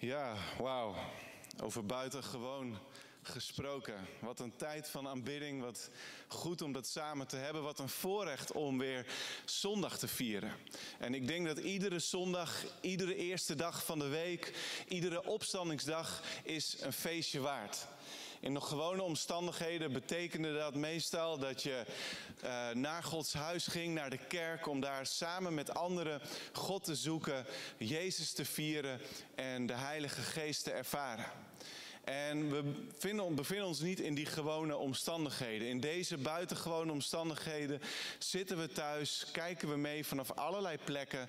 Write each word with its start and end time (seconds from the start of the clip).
Ja, 0.00 0.34
wauw. 0.58 0.94
Over 1.62 1.86
buitengewoon 1.86 2.78
gesproken. 3.22 3.94
Wat 4.20 4.40
een 4.40 4.56
tijd 4.56 4.88
van 4.88 5.08
aanbidding. 5.08 5.62
Wat 5.62 5.90
goed 6.28 6.62
om 6.62 6.72
dat 6.72 6.86
samen 6.86 7.26
te 7.26 7.36
hebben. 7.36 7.62
Wat 7.62 7.78
een 7.78 7.88
voorrecht 7.88 8.52
om 8.52 8.78
weer 8.78 9.06
zondag 9.44 9.98
te 9.98 10.08
vieren. 10.08 10.52
En 10.98 11.14
ik 11.14 11.26
denk 11.26 11.46
dat 11.46 11.58
iedere 11.58 11.98
zondag, 11.98 12.64
iedere 12.80 13.14
eerste 13.14 13.54
dag 13.54 13.84
van 13.84 13.98
de 13.98 14.08
week, 14.08 14.54
iedere 14.88 15.24
opstandingsdag 15.24 16.22
is 16.42 16.76
een 16.80 16.92
feestje 16.92 17.40
waard. 17.40 17.86
In 18.40 18.54
de 18.54 18.60
gewone 18.60 19.02
omstandigheden 19.02 19.92
betekende 19.92 20.54
dat 20.54 20.74
meestal 20.74 21.38
dat 21.38 21.62
je 21.62 21.84
uh, 22.44 22.70
naar 22.70 23.02
Gods 23.02 23.32
huis 23.32 23.66
ging, 23.66 23.94
naar 23.94 24.10
de 24.10 24.26
kerk, 24.28 24.66
om 24.66 24.80
daar 24.80 25.06
samen 25.06 25.54
met 25.54 25.74
anderen 25.74 26.20
God 26.52 26.84
te 26.84 26.94
zoeken, 26.94 27.46
Jezus 27.76 28.32
te 28.32 28.44
vieren 28.44 29.00
en 29.34 29.66
de 29.66 29.72
Heilige 29.72 30.20
Geest 30.20 30.64
te 30.64 30.70
ervaren. 30.70 31.49
En 32.04 32.50
we 32.50 32.86
vinden, 32.98 33.34
bevinden 33.34 33.66
ons 33.66 33.80
niet 33.80 34.00
in 34.00 34.14
die 34.14 34.26
gewone 34.26 34.76
omstandigheden. 34.76 35.68
In 35.68 35.80
deze 35.80 36.16
buitengewone 36.16 36.92
omstandigheden 36.92 37.80
zitten 38.18 38.58
we 38.58 38.72
thuis, 38.72 39.26
kijken 39.32 39.68
we 39.68 39.76
mee 39.76 40.06
vanaf 40.06 40.30
allerlei 40.30 40.78
plekken. 40.84 41.28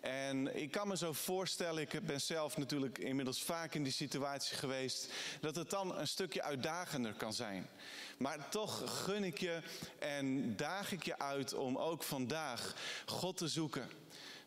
En 0.00 0.56
ik 0.56 0.70
kan 0.70 0.88
me 0.88 0.96
zo 0.96 1.12
voorstellen, 1.12 1.82
ik 1.82 2.06
ben 2.06 2.20
zelf 2.20 2.56
natuurlijk 2.56 2.98
inmiddels 2.98 3.42
vaak 3.42 3.74
in 3.74 3.82
die 3.82 3.92
situatie 3.92 4.56
geweest, 4.56 5.12
dat 5.40 5.56
het 5.56 5.70
dan 5.70 5.98
een 5.98 6.08
stukje 6.08 6.42
uitdagender 6.42 7.12
kan 7.12 7.32
zijn. 7.32 7.68
Maar 8.16 8.48
toch 8.48 9.02
gun 9.04 9.24
ik 9.24 9.38
je 9.38 9.60
en 9.98 10.56
daag 10.56 10.92
ik 10.92 11.04
je 11.04 11.18
uit 11.18 11.54
om 11.54 11.76
ook 11.76 12.02
vandaag 12.02 12.74
God 13.06 13.36
te 13.36 13.48
zoeken 13.48 13.88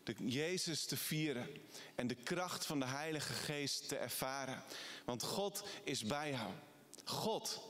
de 0.06 0.14
Jezus 0.18 0.84
te 0.84 0.96
vieren 0.96 1.48
en 1.94 2.06
de 2.06 2.14
kracht 2.14 2.66
van 2.66 2.80
de 2.80 2.86
Heilige 2.86 3.32
Geest 3.32 3.88
te 3.88 3.96
ervaren. 3.96 4.62
Want 5.04 5.22
God 5.22 5.64
is 5.84 6.02
bij 6.02 6.30
jou. 6.30 6.52
God, 7.04 7.60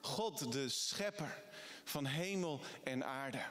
God 0.00 0.52
de 0.52 0.68
schepper 0.68 1.42
van 1.84 2.06
hemel 2.06 2.60
en 2.84 3.04
aarde. 3.04 3.42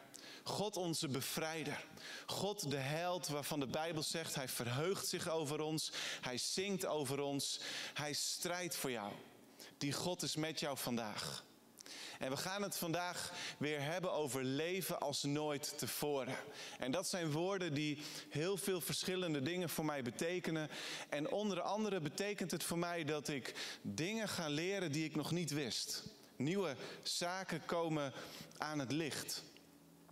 God 0.43 0.77
onze 0.77 1.07
bevrijder. 1.07 1.85
God 2.25 2.71
de 2.71 2.77
held 2.77 3.27
waarvan 3.27 3.59
de 3.59 3.67
Bijbel 3.67 4.03
zegt, 4.03 4.35
hij 4.35 4.49
verheugt 4.49 5.07
zich 5.07 5.29
over 5.29 5.61
ons, 5.61 5.91
hij 6.21 6.37
zingt 6.37 6.85
over 6.85 7.19
ons, 7.19 7.59
hij 7.93 8.13
strijdt 8.13 8.75
voor 8.75 8.91
jou. 8.91 9.13
Die 9.77 9.93
God 9.93 10.21
is 10.21 10.35
met 10.35 10.59
jou 10.59 10.77
vandaag. 10.77 11.43
En 12.19 12.29
we 12.29 12.37
gaan 12.37 12.61
het 12.61 12.77
vandaag 12.77 13.31
weer 13.57 13.81
hebben 13.81 14.11
over 14.11 14.43
leven 14.43 14.99
als 14.99 15.23
nooit 15.23 15.77
tevoren. 15.77 16.35
En 16.79 16.91
dat 16.91 17.07
zijn 17.07 17.31
woorden 17.31 17.73
die 17.73 17.97
heel 18.29 18.57
veel 18.57 18.81
verschillende 18.81 19.41
dingen 19.41 19.69
voor 19.69 19.85
mij 19.85 20.01
betekenen. 20.01 20.69
En 21.09 21.31
onder 21.31 21.61
andere 21.61 21.99
betekent 21.99 22.51
het 22.51 22.63
voor 22.63 22.77
mij 22.77 23.03
dat 23.03 23.27
ik 23.27 23.53
dingen 23.81 24.29
ga 24.29 24.49
leren 24.49 24.91
die 24.91 25.05
ik 25.05 25.15
nog 25.15 25.31
niet 25.31 25.51
wist. 25.51 26.03
Nieuwe 26.35 26.75
zaken 27.03 27.65
komen 27.65 28.13
aan 28.57 28.79
het 28.79 28.91
licht. 28.91 29.43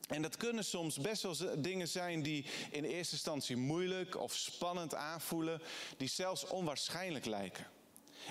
En 0.07 0.21
dat 0.21 0.37
kunnen 0.37 0.65
soms 0.65 0.97
best 0.97 1.21
wel 1.21 1.61
dingen 1.61 1.87
zijn 1.87 2.23
die 2.23 2.45
in 2.71 2.83
eerste 2.83 3.13
instantie 3.13 3.57
moeilijk 3.57 4.17
of 4.17 4.35
spannend 4.35 4.95
aanvoelen, 4.95 5.61
die 5.97 6.09
zelfs 6.09 6.45
onwaarschijnlijk 6.45 7.25
lijken. 7.25 7.67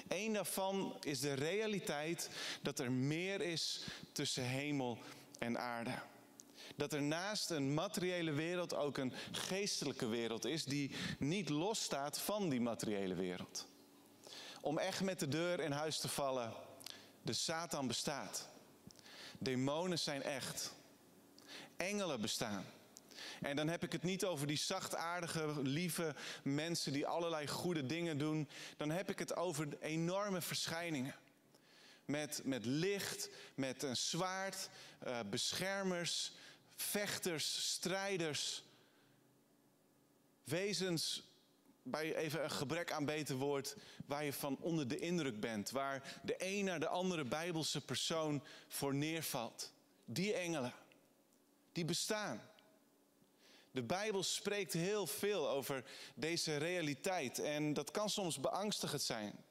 Eén 0.09 0.33
daarvan 0.33 0.97
is 1.01 1.21
de 1.21 1.33
realiteit 1.33 2.31
dat 2.63 2.79
er 2.79 2.93
meer 2.93 3.41
is 3.41 3.85
tussen 4.13 4.45
hemel 4.45 4.99
en 5.39 5.59
aarde. 5.59 5.95
Dat 6.77 6.93
er 6.93 7.03
naast 7.03 7.51
een 7.51 7.75
materiële 7.75 8.33
wereld 8.33 8.75
ook 8.75 8.99
een 8.99 9.13
geestelijke 9.33 10.07
wereld 10.07 10.45
is 10.45 10.65
die 10.65 10.91
niet 11.19 11.49
losstaat 11.49 12.19
van 12.19 12.49
die 12.49 12.61
materiële 12.61 13.15
wereld. 13.15 13.67
Om 14.61 14.79
echt 14.79 15.01
met 15.01 15.19
de 15.19 15.29
deur 15.29 15.61
in 15.61 15.73
huis 15.73 15.99
te 15.99 16.09
vallen, 16.09 16.53
de 17.23 17.33
Satan 17.33 17.87
bestaat. 17.87 18.49
Demonen 19.39 19.99
zijn 19.99 20.23
echt. 20.23 20.75
Engelen 21.77 22.21
bestaan. 22.21 22.65
En 23.41 23.57
dan 23.57 23.69
heb 23.69 23.83
ik 23.83 23.93
het 23.93 24.03
niet 24.03 24.25
over 24.25 24.47
die 24.47 24.57
zachtaardige, 24.57 25.63
lieve 25.63 26.15
mensen 26.43 26.93
die 26.93 27.07
allerlei 27.07 27.47
goede 27.47 27.87
dingen 27.87 28.19
doen. 28.19 28.49
Dan 28.77 28.91
heb 28.91 29.11
ik 29.11 29.19
het 29.19 29.37
over 29.37 29.69
enorme 29.81 30.41
verschijningen. 30.41 31.15
Met, 32.05 32.41
met 32.45 32.65
licht, 32.65 33.29
met 33.55 33.83
een 33.83 33.97
zwaard, 33.97 34.69
uh, 35.07 35.19
beschermers, 35.31 36.33
vechters, 36.75 37.71
strijders. 37.73 38.65
Wezens 40.45 41.23
bij 41.83 42.17
even 42.17 42.45
een 42.45 42.51
gebrek 42.51 42.93
aan 42.93 43.05
beter 43.05 43.37
woord, 43.37 43.77
waar 44.07 44.25
je 44.25 44.33
van 44.33 44.57
onder 44.61 44.89
de 44.89 44.99
indruk 44.99 45.41
bent, 45.41 45.71
waar 45.71 46.21
de 46.23 46.35
een 46.39 46.65
naar 46.65 46.81
de 46.81 46.89
andere 46.89 47.25
bijbelse 47.25 47.81
persoon 47.81 48.43
voor 48.69 48.95
neervalt. 48.95 49.73
Die 50.05 50.35
engelen, 50.35 50.73
die 51.73 51.85
bestaan. 51.85 52.41
De 53.77 53.83
Bijbel 53.83 54.23
spreekt 54.23 54.73
heel 54.73 55.07
veel 55.07 55.49
over 55.49 55.85
deze 56.15 56.57
realiteit 56.57 57.39
en 57.39 57.73
dat 57.73 57.91
kan 57.91 58.11
soms 58.11 58.41
beangstigend 58.41 59.03
zijn. 59.03 59.45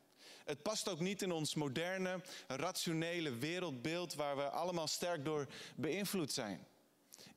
Het 0.45 0.61
past 0.61 0.89
ook 0.89 0.99
niet 0.99 1.21
in 1.21 1.31
ons 1.31 1.55
moderne, 1.55 2.21
rationele 2.47 3.35
wereldbeeld 3.35 4.13
waar 4.13 4.35
we 4.35 4.49
allemaal 4.49 4.87
sterk 4.87 5.25
door 5.25 5.47
beïnvloed 5.75 6.31
zijn. 6.31 6.67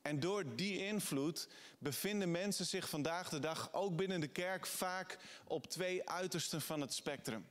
En 0.01 0.19
door 0.19 0.55
die 0.55 0.85
invloed 0.85 1.47
bevinden 1.79 2.31
mensen 2.31 2.65
zich 2.65 2.89
vandaag 2.89 3.29
de 3.29 3.39
dag 3.39 3.73
ook 3.73 3.95
binnen 3.95 4.19
de 4.19 4.27
kerk 4.27 4.65
vaak 4.65 5.17
op 5.43 5.67
twee 5.67 6.09
uitersten 6.09 6.61
van 6.61 6.81
het 6.81 6.93
spectrum. 6.93 7.45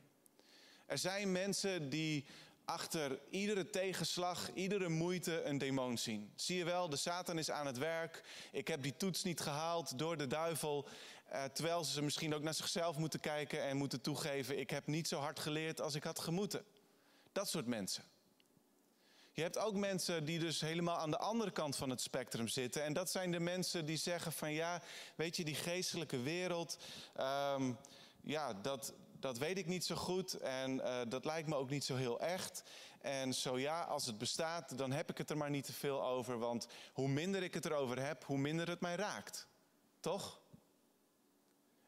Er 0.85 0.97
zijn 0.97 1.31
mensen 1.31 1.89
die 1.89 2.25
achter 2.69 3.19
iedere 3.29 3.69
tegenslag, 3.69 4.53
iedere 4.53 4.89
moeite 4.89 5.43
een 5.43 5.57
demon 5.57 5.97
zien. 5.97 6.31
Zie 6.35 6.57
je 6.57 6.63
wel, 6.63 6.89
de 6.89 6.95
Satan 6.95 7.37
is 7.37 7.51
aan 7.51 7.65
het 7.65 7.77
werk. 7.77 8.23
Ik 8.51 8.67
heb 8.67 8.81
die 8.83 8.97
toets 8.97 9.23
niet 9.23 9.39
gehaald 9.39 9.97
door 9.97 10.17
de 10.17 10.27
duivel. 10.27 10.87
Eh, 11.25 11.43
terwijl 11.43 11.83
ze 11.83 12.01
misschien 12.01 12.35
ook 12.35 12.41
naar 12.41 12.53
zichzelf 12.53 12.97
moeten 12.97 13.19
kijken 13.19 13.63
en 13.63 13.77
moeten 13.77 14.01
toegeven: 14.01 14.59
ik 14.59 14.69
heb 14.69 14.87
niet 14.87 15.07
zo 15.07 15.19
hard 15.19 15.39
geleerd 15.39 15.81
als 15.81 15.95
ik 15.95 16.03
had 16.03 16.19
gemoeten. 16.19 16.65
Dat 17.31 17.49
soort 17.49 17.65
mensen. 17.65 18.03
Je 19.31 19.41
hebt 19.41 19.57
ook 19.57 19.75
mensen 19.75 20.25
die 20.25 20.39
dus 20.39 20.61
helemaal 20.61 20.97
aan 20.97 21.11
de 21.11 21.17
andere 21.17 21.51
kant 21.51 21.75
van 21.75 21.89
het 21.89 22.01
spectrum 22.01 22.47
zitten. 22.47 22.83
En 22.83 22.93
dat 22.93 23.09
zijn 23.09 23.31
de 23.31 23.39
mensen 23.39 23.85
die 23.85 23.97
zeggen 23.97 24.31
van 24.31 24.51
ja, 24.51 24.81
weet 25.15 25.35
je, 25.35 25.43
die 25.43 25.55
geestelijke 25.55 26.21
wereld, 26.21 26.77
um, 27.55 27.77
ja, 28.21 28.53
dat, 28.53 28.93
dat 29.19 29.37
weet 29.37 29.57
ik 29.57 29.65
niet 29.65 29.85
zo 29.85 29.95
goed 29.95 30.33
en 30.33 30.75
uh, 30.75 31.01
dat 31.07 31.25
lijkt 31.25 31.47
me 31.47 31.55
ook 31.55 31.69
niet 31.69 31.83
zo 31.83 31.95
heel 31.95 32.19
echt. 32.19 32.63
En 33.01 33.33
zo 33.33 33.59
ja, 33.59 33.81
als 33.81 34.05
het 34.05 34.17
bestaat, 34.17 34.77
dan 34.77 34.91
heb 34.91 35.09
ik 35.09 35.17
het 35.17 35.29
er 35.29 35.37
maar 35.37 35.49
niet 35.49 35.65
te 35.65 35.73
veel 35.73 36.03
over. 36.03 36.39
Want 36.39 36.67
hoe 36.93 37.07
minder 37.07 37.43
ik 37.43 37.53
het 37.53 37.65
erover 37.65 38.05
heb, 38.05 38.23
hoe 38.23 38.37
minder 38.37 38.67
het 38.67 38.81
mij 38.81 38.95
raakt. 38.95 39.47
Toch? 39.99 40.41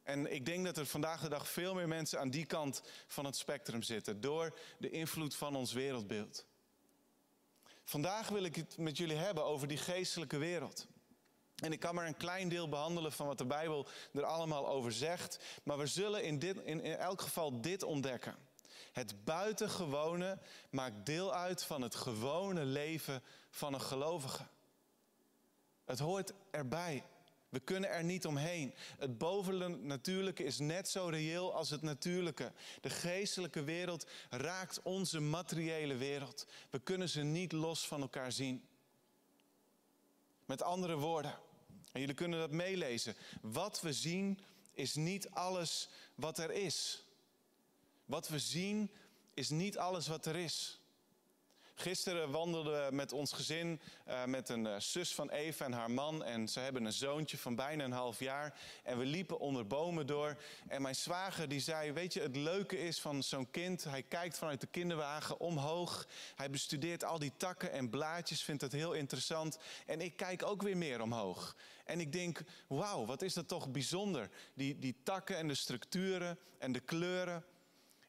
En 0.04 0.34
ik 0.34 0.46
denk 0.46 0.66
dat 0.66 0.78
er 0.78 0.86
vandaag 0.86 1.22
de 1.22 1.30
dag 1.30 1.48
veel 1.48 1.74
meer 1.74 1.88
mensen 1.88 2.20
aan 2.20 2.30
die 2.30 2.46
kant 2.46 2.82
van 3.08 3.26
het 3.26 3.36
spectrum 3.36 3.84
zitten. 3.84 4.22
Door 4.22 4.58
de 4.80 4.90
invloed 4.90 5.36
van 5.36 5.56
ons 5.56 5.74
wereldbeeld. 5.74 6.46
Vandaag 7.84 8.30
wil 8.30 8.44
ik 8.44 8.56
het 8.56 8.78
met 8.78 8.98
jullie 8.98 9.16
hebben 9.16 9.46
over 9.46 9.68
die 9.68 9.78
geestelijke 9.78 10.38
wereld. 10.38 10.88
En 11.62 11.72
ik 11.72 11.80
kan 11.80 11.96
maar 11.96 12.08
een 12.08 12.18
klein 12.18 12.50
deel 12.50 12.70
behandelen 12.70 13.12
van 13.12 13.28
wat 13.28 13.38
de 13.38 13.46
Bijbel 13.46 13.88
er 14.14 14.24
allemaal 14.24 14.68
over 14.68 14.92
zegt. 14.92 15.40
Maar 15.64 15.78
we 15.78 15.86
zullen 15.86 16.24
in, 16.24 16.40
dit, 16.40 16.58
in, 16.58 16.84
in 16.84 16.96
elk 16.96 17.22
geval 17.22 17.62
dit 17.62 17.84
ontdekken. 17.84 18.36
Het 18.92 19.24
buitengewone 19.26 20.38
maakt 20.70 21.06
deel 21.06 21.34
uit 21.34 21.64
van 21.64 21.82
het 21.82 21.96
gewone 21.96 22.66
leven 22.66 23.24
van 23.50 23.74
een 23.74 23.82
gelovige. 23.82 24.44
Het 25.86 26.00
hoort 26.00 26.34
erbij. 26.52 27.04
We 27.50 27.60
kunnen 27.60 27.90
er 27.90 28.04
niet 28.04 28.26
omheen. 28.26 28.74
Het 28.98 29.18
bovennatuurlijke 29.18 30.44
is 30.44 30.60
net 30.60 30.90
zo 30.90 31.08
reëel 31.08 31.56
als 31.56 31.70
het 31.70 31.82
natuurlijke. 31.82 32.52
De 32.82 32.90
geestelijke 32.90 33.64
wereld 33.64 34.08
raakt 34.30 34.82
onze 34.82 35.20
materiële 35.20 35.96
wereld. 35.96 36.46
We 36.70 36.80
kunnen 36.80 37.10
ze 37.10 37.22
niet 37.22 37.52
los 37.52 37.88
van 37.88 38.02
elkaar 38.02 38.32
zien. 38.32 38.66
Met 40.46 40.62
andere 40.62 40.96
woorden, 40.96 41.40
en 41.92 42.00
jullie 42.00 42.16
kunnen 42.16 42.40
dat 42.40 42.52
meelezen. 42.52 43.16
Wat 43.42 43.82
we 43.82 43.94
zien 43.94 44.40
is 44.74 44.96
niet 44.96 45.30
alles 45.30 45.90
wat 46.16 46.38
er 46.38 46.52
is. 46.52 47.04
Wat 48.06 48.28
we 48.28 48.40
zien 48.40 48.92
is 49.34 49.50
niet 49.50 49.78
alles 49.78 50.08
wat 50.08 50.26
er 50.26 50.36
is. 50.36 50.81
Gisteren 51.82 52.32
wandelden 52.32 52.86
we 52.86 52.96
met 52.96 53.12
ons 53.12 53.32
gezin, 53.32 53.82
uh, 54.08 54.26
met 54.26 54.50
een 54.50 54.66
uh, 54.66 54.76
zus 54.78 55.16
van 55.16 55.30
Eva 55.30 55.66
en 55.66 55.72
haar 55.72 55.92
man. 55.92 56.24
En 56.24 56.48
ze 56.48 56.60
hebben 56.60 56.86
een 56.86 56.94
zoontje 56.94 57.38
van 57.38 57.56
bijna 57.56 57.84
een 57.84 57.92
half 57.92 58.20
jaar. 58.20 58.60
En 58.84 58.98
we 58.98 59.06
liepen 59.06 59.40
onder 59.40 59.68
bomen 59.68 60.08
door. 60.08 60.38
En 60.68 60.82
mijn 60.82 60.96
zwager 60.96 61.48
die 61.48 61.60
zei, 61.60 61.92
weet 61.92 62.14
je, 62.14 62.22
het 62.22 62.36
leuke 62.36 62.80
is 62.80 63.00
van 63.00 63.24
zo'n 63.24 63.52
kind... 63.52 63.84
hij 63.84 64.04
kijkt 64.04 64.38
vanuit 64.38 64.62
de 64.62 64.68
kinderwagen 64.68 65.40
omhoog. 65.40 66.08
Hij 66.36 66.50
bestudeert 66.50 67.04
al 67.04 67.20
die 67.20 67.34
takken 67.38 67.72
en 67.72 67.90
blaadjes, 67.90 68.44
vindt 68.44 68.62
het 68.62 68.72
heel 68.72 68.94
interessant. 68.94 69.58
En 69.86 70.02
ik 70.02 70.16
kijk 70.16 70.44
ook 70.44 70.62
weer 70.62 70.78
meer 70.78 71.02
omhoog. 71.02 71.56
En 71.86 72.00
ik 72.00 72.12
denk, 72.12 72.42
wauw, 72.68 73.06
wat 73.06 73.22
is 73.22 73.34
dat 73.34 73.48
toch 73.48 73.72
bijzonder. 73.72 74.30
Die, 74.54 74.80
die 74.80 74.96
takken 75.04 75.38
en 75.38 75.48
de 75.48 75.56
structuren 75.56 76.40
en 76.58 76.72
de 76.72 76.80
kleuren... 76.80 77.44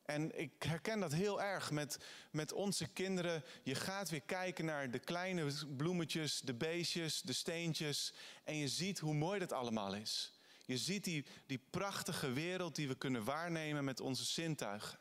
En 0.05 0.39
ik 0.39 0.63
herken 0.63 1.01
dat 1.01 1.13
heel 1.13 1.43
erg 1.43 1.71
met, 1.71 1.99
met 2.31 2.53
onze 2.53 2.89
kinderen. 2.89 3.45
Je 3.63 3.75
gaat 3.75 4.11
weer 4.11 4.21
kijken 4.21 4.65
naar 4.65 4.91
de 4.91 4.99
kleine 4.99 5.53
bloemetjes, 5.77 6.41
de 6.41 6.55
beestjes, 6.55 7.21
de 7.21 7.33
steentjes. 7.33 8.15
En 8.45 8.57
je 8.57 8.69
ziet 8.69 8.99
hoe 8.99 9.15
mooi 9.15 9.39
dat 9.39 9.53
allemaal 9.53 9.95
is. 9.95 10.33
Je 10.65 10.79
ziet 10.79 11.05
die, 11.05 11.27
die 11.47 11.61
prachtige 11.71 12.33
wereld 12.33 12.75
die 12.77 12.89
we 12.89 12.95
kunnen 12.95 13.25
waarnemen 13.25 13.85
met 13.85 14.01
onze 14.01 14.25
zintuigen. 14.25 14.99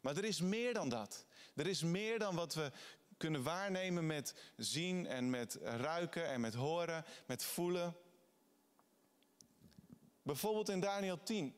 Maar 0.00 0.16
er 0.16 0.24
is 0.24 0.40
meer 0.40 0.74
dan 0.74 0.88
dat. 0.88 1.24
Er 1.54 1.66
is 1.66 1.82
meer 1.82 2.18
dan 2.18 2.34
wat 2.34 2.54
we 2.54 2.72
kunnen 3.16 3.42
waarnemen 3.42 4.06
met 4.06 4.34
zien 4.56 5.06
en 5.06 5.30
met 5.30 5.58
ruiken 5.62 6.26
en 6.26 6.40
met 6.40 6.54
horen, 6.54 7.04
met 7.26 7.44
voelen. 7.44 7.96
Bijvoorbeeld 10.22 10.68
in 10.68 10.80
Daniel 10.80 11.22
10 11.22 11.54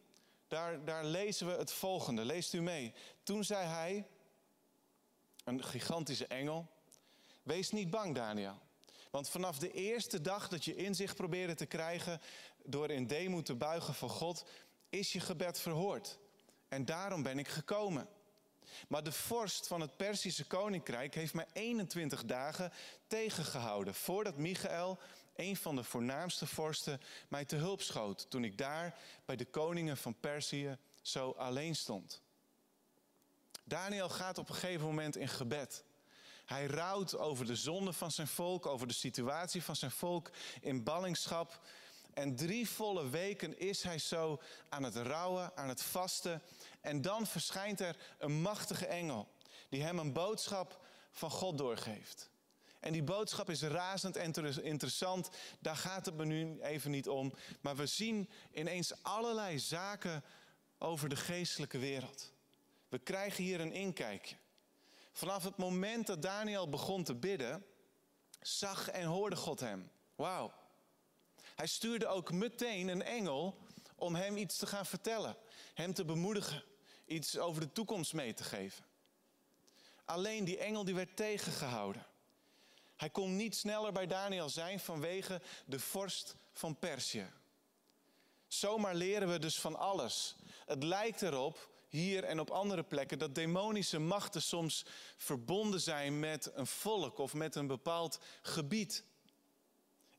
daar, 0.53 0.85
daar 0.85 1.05
lezen 1.05 1.47
we 1.47 1.53
het 1.53 1.73
volgende. 1.73 2.25
Leest 2.25 2.53
u 2.53 2.63
mee. 2.63 2.95
Toen 3.23 3.45
zei 3.45 3.67
hij, 3.67 4.07
een 5.45 5.65
gigantische 5.65 6.27
engel, 6.27 6.69
wees 7.43 7.71
niet 7.71 7.91
bang 7.91 8.15
Daniel. 8.15 8.59
Want 9.11 9.29
vanaf 9.29 9.59
de 9.59 9.73
eerste 9.73 10.21
dag 10.21 10.49
dat 10.49 10.65
je 10.65 10.75
inzicht 10.75 11.17
probeerde 11.17 11.55
te 11.55 11.67
krijgen 11.67 12.21
door 12.65 12.91
in 12.91 13.07
demoed 13.07 13.47
te 13.47 13.55
buigen 13.55 13.95
voor 13.95 14.11
God, 14.11 14.45
is 14.89 15.13
je 15.13 15.21
gebed 15.21 15.61
verhoord. 15.61 16.19
En 16.69 16.85
daarom 16.85 17.23
ben 17.23 17.39
ik 17.39 17.49
gekomen. 17.49 18.09
Maar 18.89 19.03
de 19.03 19.13
vorst 19.13 19.67
van 19.67 19.81
het 19.81 19.97
Persische 19.97 20.45
koninkrijk 20.45 21.15
heeft 21.15 21.35
mij 21.35 21.47
21 21.53 22.25
dagen 22.25 22.73
tegengehouden 23.07 23.95
voordat 23.95 24.37
Michael 24.37 24.99
een 25.35 25.57
van 25.57 25.77
de 25.77 25.85
voornaamste 25.85 26.47
vorsten, 26.47 27.01
mij 27.29 27.45
te 27.45 27.57
hulp 27.57 27.83
schoot 27.83 28.31
toen 28.31 28.45
ik 28.45 28.59
daar 28.59 28.99
bij 29.25 29.37
de 29.37 29.45
koningen 29.45 29.97
van 29.97 30.21
Perzië 30.21 30.79
zo 31.03 31.31
alleen 31.31 31.77
stond. 31.77 32.23
Daniel 33.65 34.09
gaat 34.09 34.39
op 34.39 34.49
een 34.49 34.55
gegeven 34.55 34.87
moment 34.87 35.17
in 35.17 35.29
gebed. 35.29 35.85
Hij 36.45 36.67
rouwt 36.67 37.17
over 37.19 37.47
de 37.47 37.57
zonde 37.57 37.93
van 37.93 38.11
zijn 38.11 38.27
volk, 38.27 38.67
over 38.67 38.87
de 38.87 38.95
situatie 38.95 39.63
van 39.63 39.77
zijn 39.77 39.91
volk 39.91 40.31
in 40.61 40.83
ballingschap. 40.83 41.61
En 42.15 42.37
drie 42.37 42.69
volle 42.69 43.09
weken 43.09 43.59
is 43.59 43.83
hij 43.83 43.99
zo 43.99 44.41
aan 44.69 44.83
het 44.83 44.97
rouwen, 44.97 45.57
aan 45.57 45.69
het 45.69 45.83
vasten. 45.83 46.43
En 46.81 47.03
dan 47.03 47.27
verschijnt 47.27 47.81
er 47.81 47.97
een 48.19 48.41
machtige 48.41 48.87
engel 48.87 49.29
die 49.69 49.83
hem 49.83 49.99
een 49.99 50.13
boodschap 50.13 50.81
van 51.11 51.31
God 51.31 51.59
doorgeeft. 51.59 52.31
En 52.83 52.93
die 52.93 53.03
boodschap 53.03 53.51
is 53.51 53.63
razend 53.63 54.17
interessant. 54.63 55.31
Daar 55.59 55.77
gaat 55.77 56.07
het 56.07 56.17
me 56.17 56.25
nu 56.25 56.61
even 56.61 56.91
niet 56.91 57.09
om. 57.09 57.33
Maar 57.61 57.77
we 57.77 57.87
zien 57.87 58.31
ineens 58.53 59.03
allerlei 59.03 59.59
zaken 59.59 60.25
over 60.79 61.09
de 61.09 61.17
geestelijke 61.17 61.79
wereld. 61.79 62.33
We 62.89 62.99
krijgen 62.99 63.45
hier 63.45 63.61
een 63.61 63.73
inkijkje. 63.73 64.37
Vanaf 65.13 65.45
het 65.45 65.57
moment 65.57 66.07
dat 66.07 66.23
Daniel 66.23 66.69
begon 66.69 67.05
te 67.05 67.15
bidden, 67.15 67.65
zag 68.41 68.89
en 68.89 69.05
hoorde 69.05 69.37
God 69.37 69.61
hem. 69.61 69.91
Wauw. 70.15 70.53
Hij 71.55 71.67
stuurde 71.67 72.07
ook 72.07 72.33
meteen 72.33 72.89
een 72.89 73.03
engel 73.03 73.59
om 73.97 74.15
hem 74.15 74.37
iets 74.37 74.57
te 74.57 74.67
gaan 74.67 74.87
vertellen, 74.87 75.37
hem 75.75 75.95
te 75.95 76.05
bemoedigen, 76.05 76.65
iets 77.07 77.39
over 77.39 77.61
de 77.61 77.73
toekomst 77.73 78.13
mee 78.13 78.35
te 78.35 78.45
geven. 78.45 78.85
Alleen 80.05 80.45
die 80.45 80.59
engel 80.59 80.85
die 80.85 80.95
werd 80.95 81.17
tegengehouden. 81.17 82.11
Hij 83.03 83.11
kon 83.11 83.37
niet 83.37 83.57
sneller 83.57 83.93
bij 83.93 84.07
Daniel 84.07 84.49
zijn 84.49 84.81
vanwege 84.81 85.41
de 85.67 85.81
vorst 85.81 86.37
van 86.53 86.79
Perzië. 86.79 87.33
Zomaar 88.47 88.95
leren 88.95 89.31
we 89.31 89.39
dus 89.39 89.61
van 89.61 89.77
alles. 89.77 90.37
Het 90.67 90.83
lijkt 90.83 91.23
erop, 91.23 91.71
hier 91.89 92.25
en 92.25 92.41
op 92.41 92.51
andere 92.51 92.83
plekken, 92.83 93.19
dat 93.19 93.35
demonische 93.35 93.99
machten 93.99 94.43
soms 94.43 94.85
verbonden 95.17 95.81
zijn 95.81 96.19
met 96.19 96.51
een 96.55 96.67
volk 96.67 97.19
of 97.19 97.35
met 97.35 97.55
een 97.55 97.67
bepaald 97.67 98.19
gebied. 98.43 99.05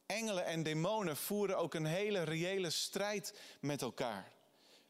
Engelen 0.06 0.46
en 0.46 0.64
demonen 0.64 1.18
voeren 1.18 1.58
ook 1.58 1.74
een 1.74 1.86
hele 1.86 2.24
reële 2.24 2.70
strijd 2.70 3.40
met 3.60 3.82
elkaar. 3.82 4.32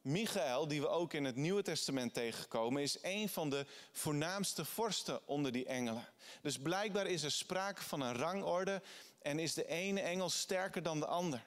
Michael, 0.03 0.67
die 0.67 0.81
we 0.81 0.87
ook 0.87 1.13
in 1.13 1.25
het 1.25 1.35
Nieuwe 1.35 1.61
Testament 1.61 2.13
tegenkomen, 2.13 2.81
is 2.81 2.97
een 3.01 3.29
van 3.29 3.49
de 3.49 3.65
voornaamste 3.91 4.65
vorsten 4.65 5.27
onder 5.27 5.51
die 5.51 5.65
engelen. 5.65 6.07
Dus 6.41 6.57
blijkbaar 6.57 7.07
is 7.07 7.23
er 7.23 7.31
sprake 7.31 7.81
van 7.81 8.01
een 8.01 8.15
rangorde 8.15 8.81
en 9.21 9.39
is 9.39 9.53
de 9.53 9.67
ene 9.67 10.01
engel 10.01 10.29
sterker 10.29 10.83
dan 10.83 10.99
de 10.99 11.05
ander. 11.05 11.43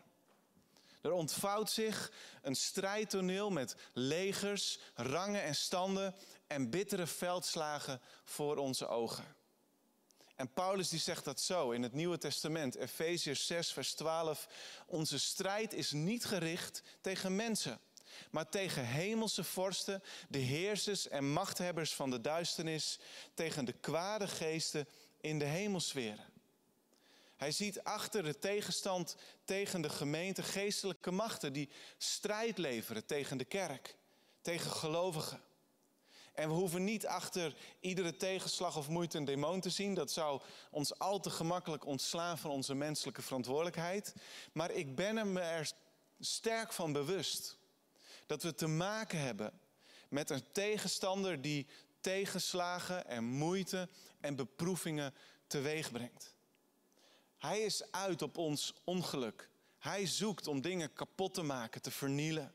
Er 1.01 1.13
ontvouwt 1.13 1.71
zich 1.71 2.13
een 2.43 2.57
strijdtoneel 2.57 3.51
met 3.51 3.77
legers, 3.93 4.79
rangen 4.95 5.43
en 5.43 5.55
standen 5.55 6.15
en 6.47 6.71
bittere 6.71 7.07
veldslagen 7.07 8.01
voor 8.25 8.57
onze 8.57 8.87
ogen. 8.87 9.25
En 10.35 10.53
Paulus 10.53 10.89
die 10.89 11.01
zegt 11.01 11.25
dat 11.25 11.41
zo 11.41 11.71
in 11.71 11.83
het 11.83 11.93
Nieuwe 11.93 12.19
Testament, 12.19 12.75
Efeziërs 12.75 13.47
6, 13.47 13.73
vers 13.73 13.95
12. 13.95 14.49
Onze 14.87 15.19
strijd 15.19 15.73
is 15.73 15.93
niet 15.93 16.25
gericht 16.25 16.83
tegen 17.01 17.37
mensen 17.37 17.81
maar 18.31 18.49
tegen 18.49 18.87
hemelse 18.87 19.45
vorsten, 19.45 20.03
de 20.29 20.39
heersers 20.39 21.09
en 21.09 21.33
machthebbers 21.33 21.95
van 21.95 22.11
de 22.11 22.21
duisternis, 22.21 22.99
tegen 23.35 23.65
de 23.65 23.73
kwade 23.73 24.29
geesten 24.29 24.89
in 25.21 25.39
de 25.39 25.45
hemelsferen. 25.45 26.35
Hij 27.37 27.53
ziet 27.53 27.85
achter 27.85 28.23
de 28.23 28.39
tegenstand 28.39 29.17
tegen 29.45 29.81
de 29.81 29.89
gemeente 29.89 30.43
geestelijke 30.43 31.11
machten 31.11 31.53
die 31.53 31.71
strijd 31.99 32.59
leveren 32.59 33.07
tegen 33.07 33.39
de 33.39 33.45
kerk, 33.45 33.97
tegen 34.41 34.71
gelovigen. 34.71 35.41
En 36.37 36.49
we 36.49 36.55
hoeven 36.55 36.85
niet 36.85 37.07
achter 37.07 37.55
iedere 37.81 38.17
tegenslag 38.17 38.77
of 38.77 38.89
moeite 38.89 39.19
een 39.19 39.25
demon 39.25 39.61
te 39.61 39.71
zien. 39.71 39.95
Dat 39.95 40.11
zou 40.11 40.41
ons 40.71 40.99
al 40.99 41.21
te 41.21 41.31
gemakkelijk 41.31 41.87
ontslaan 41.87 42.39
van 42.39 42.51
onze 42.51 42.75
menselijke 42.75 43.23
verantwoordelijkheid. 43.23 44.15
Maar 44.53 44.71
ik 44.71 44.95
ben 44.95 45.33
me 45.33 45.41
er 45.41 45.71
sterk 46.21 46.73
van 46.73 46.93
bewust 46.93 47.59
dat 48.27 48.43
we 48.43 48.55
te 48.55 48.67
maken 48.67 49.19
hebben 49.19 49.61
met 50.09 50.31
een 50.31 50.53
tegenstander 50.53 51.41
die 51.41 51.67
tegenslagen 52.01 53.07
en 53.07 53.25
moeite 53.25 53.89
en 54.21 54.37
beproevingen 54.37 55.15
teweeg 55.47 55.93
brengt. 55.93 56.35
Hij 57.39 57.61
is 57.61 57.93
uit 57.93 58.23
op 58.23 58.39
ons 58.39 58.75
ongeluk. 58.85 59.51
Hij 59.79 60.07
zoekt 60.07 60.47
om 60.47 60.61
dingen 60.61 60.93
kapot 60.93 61.35
te 61.35 61.43
maken, 61.43 61.83
te 61.83 61.91
vernielen. 61.91 62.55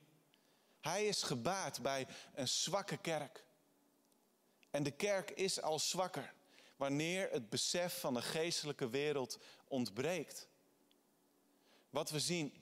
Hij 0.82 1.06
is 1.06 1.24
gebaat 1.24 1.82
bij 1.82 2.08
een 2.34 2.48
zwakke 2.48 2.98
kerk. 2.98 3.46
En 4.70 4.84
de 4.84 4.92
kerk 4.92 5.32
is 5.32 5.62
al 5.62 5.80
zwakker 5.80 6.34
wanneer 6.76 7.30
het 7.32 7.50
besef 7.50 8.00
van 8.00 8.14
de 8.14 8.22
geestelijke 8.22 8.90
wereld 8.90 9.40
ontbreekt. 9.68 10.48
Wat 11.90 12.10
we 12.10 12.20
zien 12.20 12.54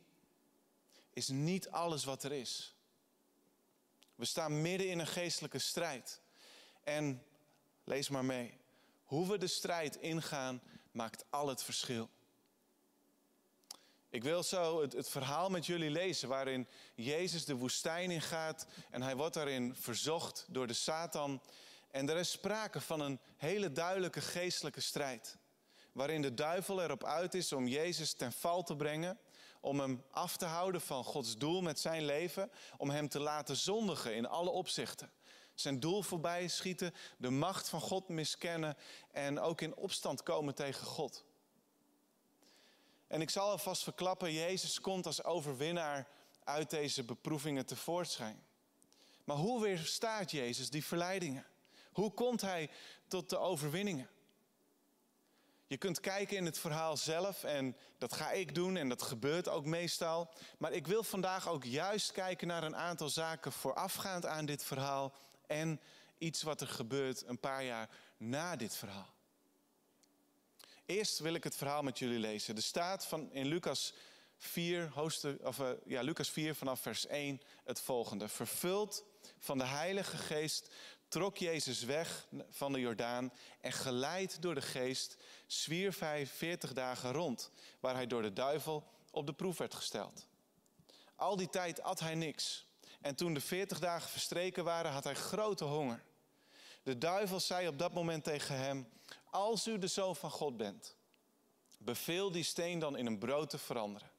is 1.13 1.27
niet 1.27 1.69
alles 1.69 2.03
wat 2.03 2.23
er 2.23 2.31
is. 2.31 2.75
We 4.19 4.25
staan 4.25 4.61
midden 4.61 4.87
in 4.87 4.99
een 4.99 5.07
geestelijke 5.07 5.59
strijd. 5.59 6.21
En 6.83 7.23
lees 7.83 8.09
maar 8.09 8.25
mee. 8.25 8.57
Hoe 9.03 9.27
we 9.27 9.37
de 9.37 9.47
strijd 9.47 9.95
ingaan, 9.95 10.61
maakt 10.91 11.25
al 11.29 11.47
het 11.47 11.63
verschil. 11.63 12.09
Ik 14.09 14.23
wil 14.23 14.43
zo 14.43 14.81
het, 14.81 14.93
het, 14.93 15.09
verhaal 15.09 15.49
met 15.49 15.65
jullie 15.65 15.89
lezen 15.89 16.29
waarin 16.29 16.67
Jezus 16.95 17.45
de 17.45 17.55
woestijn 17.55 18.11
ingaat 18.11 18.67
en 18.89 19.01
hij 19.01 19.15
wordt 19.15 19.33
daarin 19.33 19.75
verzocht 19.75 20.45
door 20.47 20.67
de 20.67 20.73
Satan. 20.73 21.41
En 21.91 22.09
er 22.09 22.17
is 22.17 22.31
sprake 22.31 22.81
van 22.81 22.99
een 22.99 23.19
hele 23.37 23.71
duidelijke 23.71 24.21
geestelijke 24.21 24.81
strijd. 24.81 25.37
Waarin 25.91 26.21
de 26.21 26.33
duivel 26.33 26.83
erop 26.83 27.03
uit 27.03 27.33
is 27.33 27.53
om 27.53 27.67
Jezus 27.67 28.13
ten 28.13 28.33
val 28.33 28.63
te 28.63 28.75
brengen 28.75 29.19
om 29.59 29.79
hem 29.79 30.03
af 30.11 30.37
te 30.37 30.45
houden 30.45 30.81
van 30.81 31.03
Gods 31.03 31.37
doel 31.37 31.61
met 31.61 31.79
zijn 31.79 32.05
leven, 32.05 32.51
om 32.77 32.89
hem 32.89 33.09
te 33.09 33.19
laten 33.19 33.55
zondigen 33.55 34.15
in 34.15 34.27
alle 34.27 34.49
opzichten. 34.49 35.11
Zijn 35.53 35.79
doel 35.79 36.03
voorbij 36.03 36.47
schieten, 36.47 36.93
de 37.17 37.29
macht 37.29 37.69
van 37.69 37.81
God 37.81 38.09
miskennen 38.09 38.77
en 39.11 39.39
ook 39.39 39.61
in 39.61 39.75
opstand 39.75 40.23
komen 40.23 40.55
tegen 40.55 40.85
God. 40.85 41.25
En 43.07 43.21
ik 43.21 43.29
zal 43.29 43.49
alvast 43.49 43.83
verklappen, 43.83 44.33
Jezus 44.33 44.81
komt 44.81 45.05
als 45.05 45.23
overwinnaar 45.23 46.07
uit 46.43 46.69
deze 46.69 47.03
beproevingen 47.03 47.65
tevoorschijn. 47.65 48.43
Maar 49.23 49.37
hoe 49.37 49.61
weerstaat 49.61 50.31
Jezus 50.31 50.69
die 50.69 50.85
verleidingen? 50.85 51.45
Hoe 51.91 52.11
komt 52.11 52.41
hij 52.41 52.69
tot 53.07 53.29
de 53.29 53.37
overwinningen? 53.37 54.09
Je 55.69 55.77
kunt 55.77 55.99
kijken 55.99 56.37
in 56.37 56.45
het 56.45 56.59
verhaal 56.59 56.97
zelf 56.97 57.43
en 57.43 57.77
dat 57.97 58.13
ga 58.13 58.31
ik 58.31 58.55
doen 58.55 58.77
en 58.77 58.89
dat 58.89 59.01
gebeurt 59.01 59.47
ook 59.47 59.65
meestal. 59.65 60.33
Maar 60.57 60.71
ik 60.71 60.87
wil 60.87 61.03
vandaag 61.03 61.49
ook 61.49 61.63
juist 61.63 62.11
kijken 62.11 62.47
naar 62.47 62.63
een 62.63 62.75
aantal 62.75 63.09
zaken 63.09 63.51
voorafgaand 63.51 64.25
aan 64.25 64.45
dit 64.45 64.63
verhaal 64.63 65.13
en 65.47 65.81
iets 66.17 66.41
wat 66.41 66.61
er 66.61 66.67
gebeurt 66.67 67.27
een 67.27 67.39
paar 67.39 67.63
jaar 67.63 67.89
na 68.17 68.55
dit 68.55 68.75
verhaal. 68.75 69.13
Eerst 70.85 71.19
wil 71.19 71.33
ik 71.33 71.43
het 71.43 71.55
verhaal 71.55 71.83
met 71.83 71.99
jullie 71.99 72.19
lezen. 72.19 72.55
Er 72.55 72.61
staat 72.61 73.05
van 73.05 73.31
in 73.31 73.47
Lucas 73.47 73.93
4, 74.37 74.89
hoofdstuk, 74.93 75.45
of, 75.47 75.59
uh, 75.59 75.69
ja, 75.85 76.01
Lucas 76.01 76.29
4 76.29 76.55
vanaf 76.55 76.79
vers 76.79 77.07
1 77.07 77.41
het 77.63 77.81
volgende. 77.81 78.27
Vervuld 78.27 79.03
van 79.37 79.57
de 79.57 79.65
Heilige 79.65 80.17
Geest 80.17 80.69
trok 81.09 81.37
Jezus 81.37 81.83
weg 81.83 82.27
van 82.49 82.73
de 82.73 82.79
Jordaan 82.79 83.33
en 83.61 83.71
geleid 83.71 84.41
door 84.41 84.55
de 84.55 84.61
Geest 84.61 85.17
zwierf 85.45 85.99
hij 85.99 86.27
40 86.27 86.73
dagen 86.73 87.11
rond, 87.11 87.51
waar 87.79 87.95
hij 87.95 88.07
door 88.07 88.21
de 88.21 88.33
duivel 88.33 88.87
op 89.11 89.25
de 89.25 89.33
proef 89.33 89.57
werd 89.57 89.75
gesteld. 89.75 90.27
Al 91.15 91.35
die 91.35 91.49
tijd 91.49 91.81
at 91.81 91.99
hij 91.99 92.15
niks. 92.15 92.65
En 93.01 93.15
toen 93.15 93.33
de 93.33 93.41
40 93.41 93.79
dagen 93.79 94.09
verstreken 94.09 94.63
waren, 94.63 94.91
had 94.91 95.03
hij 95.03 95.15
grote 95.15 95.63
honger. 95.63 96.03
De 96.83 96.97
duivel 96.97 97.39
zei 97.39 97.67
op 97.67 97.79
dat 97.79 97.93
moment 97.93 98.23
tegen 98.23 98.55
hem: 98.55 98.89
Als 99.29 99.67
u 99.67 99.77
de 99.77 99.87
zoon 99.87 100.15
van 100.15 100.31
God 100.31 100.57
bent, 100.57 100.95
beveel 101.77 102.31
die 102.31 102.43
steen 102.43 102.79
dan 102.79 102.97
in 102.97 103.05
een 103.05 103.19
brood 103.19 103.49
te 103.49 103.57
veranderen. 103.57 104.11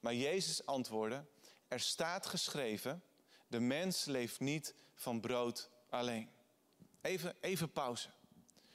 Maar 0.00 0.14
Jezus 0.14 0.66
antwoordde: 0.66 1.24
Er 1.68 1.80
staat 1.80 2.26
geschreven: 2.26 3.02
De 3.46 3.60
mens 3.60 4.04
leeft 4.04 4.40
niet 4.40 4.74
van 4.94 5.20
brood 5.20 5.70
alleen. 5.94 6.28
Even, 7.00 7.34
even 7.40 7.72
pauze. 7.72 8.08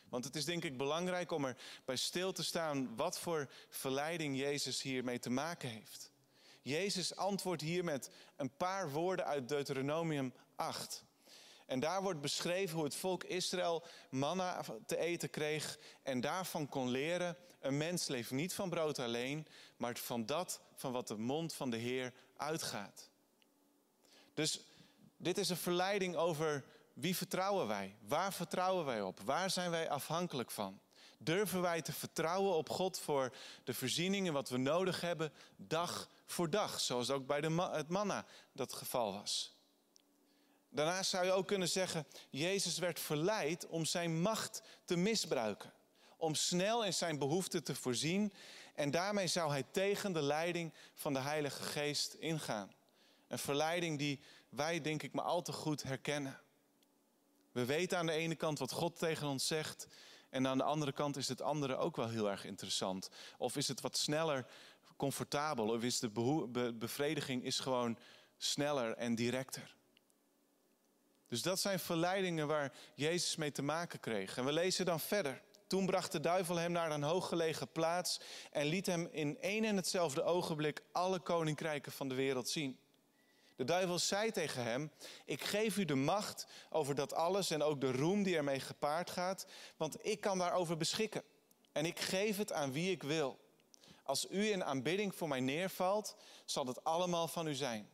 Want 0.09 0.23
het 0.23 0.35
is 0.35 0.45
denk 0.45 0.63
ik 0.63 0.77
belangrijk 0.77 1.31
om 1.31 1.45
er 1.45 1.57
bij 1.85 1.95
stil 1.95 2.31
te 2.31 2.43
staan 2.43 2.95
wat 2.95 3.19
voor 3.19 3.49
verleiding 3.69 4.37
Jezus 4.37 4.81
hiermee 4.81 5.19
te 5.19 5.29
maken 5.29 5.69
heeft. 5.69 6.11
Jezus 6.61 7.15
antwoordt 7.15 7.61
hier 7.61 7.83
met 7.83 8.09
een 8.35 8.55
paar 8.57 8.91
woorden 8.91 9.25
uit 9.25 9.49
Deuteronomium 9.49 10.33
8. 10.55 11.03
En 11.65 11.79
daar 11.79 12.01
wordt 12.01 12.21
beschreven 12.21 12.75
hoe 12.75 12.83
het 12.83 12.95
volk 12.95 13.23
Israël 13.23 13.83
manna 14.09 14.63
te 14.85 14.97
eten 14.97 15.29
kreeg 15.29 15.79
en 16.03 16.21
daarvan 16.21 16.69
kon 16.69 16.89
leren: 16.89 17.37
een 17.59 17.77
mens 17.77 18.07
leeft 18.07 18.31
niet 18.31 18.53
van 18.53 18.69
brood 18.69 18.99
alleen, 18.99 19.47
maar 19.77 19.97
van 19.97 20.25
dat 20.25 20.61
van 20.75 20.91
wat 20.91 21.07
de 21.07 21.17
mond 21.17 21.53
van 21.53 21.69
de 21.69 21.77
Heer 21.77 22.13
uitgaat. 22.37 23.09
Dus 24.33 24.61
dit 25.17 25.37
is 25.37 25.49
een 25.49 25.57
verleiding 25.57 26.15
over 26.15 26.65
wie 26.99 27.15
vertrouwen 27.15 27.67
wij? 27.67 27.95
Waar 28.07 28.33
vertrouwen 28.33 28.85
wij 28.85 29.01
op? 29.01 29.19
Waar 29.19 29.49
zijn 29.49 29.71
wij 29.71 29.89
afhankelijk 29.89 30.51
van? 30.51 30.79
Durven 31.17 31.61
wij 31.61 31.81
te 31.81 31.93
vertrouwen 31.93 32.53
op 32.53 32.69
God 32.69 32.99
voor 32.99 33.35
de 33.63 33.73
voorzieningen 33.73 34.33
wat 34.33 34.49
we 34.49 34.57
nodig 34.57 35.01
hebben, 35.01 35.33
dag 35.55 36.09
voor 36.25 36.49
dag, 36.49 36.79
zoals 36.79 37.09
ook 37.09 37.25
bij 37.25 37.41
de 37.41 37.69
het 37.71 37.89
manna 37.89 38.25
dat 38.51 38.73
geval 38.73 39.13
was? 39.13 39.57
Daarnaast 40.69 41.09
zou 41.09 41.25
je 41.25 41.31
ook 41.31 41.47
kunnen 41.47 41.69
zeggen, 41.69 42.07
Jezus 42.29 42.77
werd 42.77 42.99
verleid 42.99 43.67
om 43.67 43.85
zijn 43.85 44.21
macht 44.21 44.61
te 44.85 44.95
misbruiken. 44.95 45.73
Om 46.17 46.35
snel 46.35 46.85
in 46.85 46.93
zijn 46.93 47.17
behoeften 47.17 47.63
te 47.63 47.75
voorzien. 47.75 48.33
En 48.75 48.91
daarmee 48.91 49.27
zou 49.27 49.51
hij 49.51 49.63
tegen 49.71 50.13
de 50.13 50.21
leiding 50.21 50.73
van 50.93 51.13
de 51.13 51.19
Heilige 51.19 51.63
Geest 51.63 52.13
ingaan. 52.13 52.71
Een 53.27 53.39
verleiding 53.39 53.97
die 53.97 54.19
wij, 54.49 54.81
denk 54.81 55.03
ik, 55.03 55.13
maar 55.13 55.25
al 55.25 55.41
te 55.41 55.51
goed 55.51 55.83
herkennen. 55.83 56.39
We 57.59 57.65
weten 57.65 57.97
aan 57.97 58.05
de 58.05 58.11
ene 58.11 58.35
kant 58.35 58.59
wat 58.59 58.71
God 58.71 58.99
tegen 58.99 59.27
ons 59.27 59.47
zegt. 59.47 59.87
En 60.29 60.47
aan 60.47 60.57
de 60.57 60.63
andere 60.63 60.91
kant 60.91 61.17
is 61.17 61.27
het 61.27 61.41
andere 61.41 61.75
ook 61.75 61.95
wel 61.95 62.09
heel 62.09 62.29
erg 62.29 62.45
interessant. 62.45 63.09
Of 63.37 63.57
is 63.57 63.67
het 63.67 63.81
wat 63.81 63.97
sneller 63.97 64.45
comfortabel? 64.97 65.67
Of 65.67 65.83
is 65.83 65.99
de 65.99 66.09
bevrediging 66.79 67.43
is 67.43 67.59
gewoon 67.59 67.97
sneller 68.37 68.95
en 68.95 69.15
directer? 69.15 69.75
Dus 71.27 71.41
dat 71.41 71.59
zijn 71.59 71.79
verleidingen 71.79 72.47
waar 72.47 72.73
Jezus 72.95 73.35
mee 73.35 73.51
te 73.51 73.61
maken 73.61 73.99
kreeg. 73.99 74.37
En 74.37 74.45
we 74.45 74.51
lezen 74.51 74.85
dan 74.85 74.99
verder. 74.99 75.41
Toen 75.67 75.85
bracht 75.85 76.11
de 76.11 76.19
duivel 76.19 76.55
hem 76.55 76.71
naar 76.71 76.91
een 76.91 77.03
hooggelegen 77.03 77.71
plaats 77.71 78.19
en 78.51 78.65
liet 78.65 78.85
hem 78.85 79.07
in 79.11 79.37
één 79.41 79.63
en 79.63 79.75
hetzelfde 79.75 80.23
ogenblik 80.23 80.83
alle 80.91 81.19
koninkrijken 81.19 81.91
van 81.91 82.09
de 82.09 82.15
wereld 82.15 82.49
zien. 82.49 82.79
De 83.59 83.65
duivel 83.65 83.99
zei 83.99 84.31
tegen 84.31 84.63
hem: 84.63 84.91
Ik 85.25 85.43
geef 85.43 85.77
u 85.77 85.85
de 85.85 85.95
macht 85.95 86.47
over 86.69 86.95
dat 86.95 87.13
alles 87.13 87.49
en 87.49 87.61
ook 87.61 87.81
de 87.81 87.91
roem 87.91 88.23
die 88.23 88.35
ermee 88.35 88.59
gepaard 88.59 89.09
gaat, 89.09 89.45
want 89.77 90.05
ik 90.05 90.21
kan 90.21 90.37
daarover 90.37 90.77
beschikken. 90.77 91.23
En 91.71 91.85
ik 91.85 91.99
geef 91.99 92.37
het 92.37 92.51
aan 92.51 92.71
wie 92.71 92.91
ik 92.91 93.03
wil. 93.03 93.39
Als 94.03 94.27
u 94.29 94.51
in 94.51 94.63
aanbidding 94.63 95.15
voor 95.15 95.27
mij 95.27 95.39
neervalt, 95.39 96.15
zal 96.45 96.65
het 96.65 96.83
allemaal 96.83 97.27
van 97.27 97.47
u 97.47 97.53
zijn. 97.53 97.89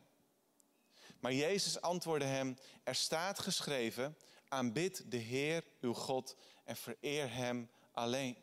Maar 1.20 1.32
Jezus 1.32 1.80
antwoordde 1.80 2.26
hem: 2.26 2.56
Er 2.84 2.94
staat 2.94 3.38
geschreven: 3.38 4.16
Aanbid 4.48 5.10
de 5.10 5.16
Heer 5.16 5.64
uw 5.80 5.94
God 5.94 6.36
en 6.64 6.76
vereer 6.76 7.32
hem 7.32 7.70
alleen. 7.92 8.36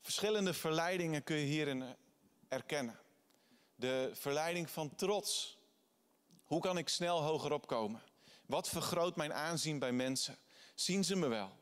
Verschillende 0.00 0.54
verleidingen 0.54 1.22
kun 1.22 1.36
je 1.36 1.46
hierin 1.46 1.84
erkennen. 2.48 2.98
De 3.78 4.10
verleiding 4.12 4.70
van 4.70 4.94
trots. 4.94 5.58
Hoe 6.44 6.60
kan 6.60 6.78
ik 6.78 6.88
snel 6.88 7.22
hoger 7.22 7.52
opkomen? 7.52 8.02
Wat 8.46 8.68
vergroot 8.68 9.16
mijn 9.16 9.32
aanzien 9.32 9.78
bij 9.78 9.92
mensen? 9.92 10.38
Zien 10.74 11.04
ze 11.04 11.16
me 11.16 11.28
wel? 11.28 11.56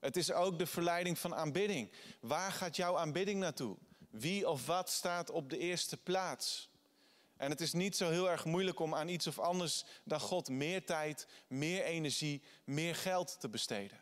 Het 0.00 0.16
is 0.16 0.32
ook 0.32 0.58
de 0.58 0.66
verleiding 0.66 1.18
van 1.18 1.34
aanbidding. 1.34 1.92
Waar 2.20 2.52
gaat 2.52 2.76
jouw 2.76 2.96
aanbidding 2.98 3.40
naartoe? 3.40 3.76
Wie 4.10 4.48
of 4.48 4.66
wat 4.66 4.90
staat 4.90 5.30
op 5.30 5.50
de 5.50 5.58
eerste 5.58 5.96
plaats? 5.96 6.68
En 7.36 7.50
het 7.50 7.60
is 7.60 7.72
niet 7.72 7.96
zo 7.96 8.10
heel 8.10 8.30
erg 8.30 8.44
moeilijk 8.44 8.80
om 8.80 8.94
aan 8.94 9.08
iets 9.08 9.26
of 9.26 9.38
anders 9.38 9.84
dan 10.04 10.20
God 10.20 10.48
meer 10.48 10.86
tijd, 10.86 11.26
meer 11.46 11.84
energie, 11.84 12.42
meer 12.64 12.96
geld 12.96 13.40
te 13.40 13.48
besteden. 13.48 14.00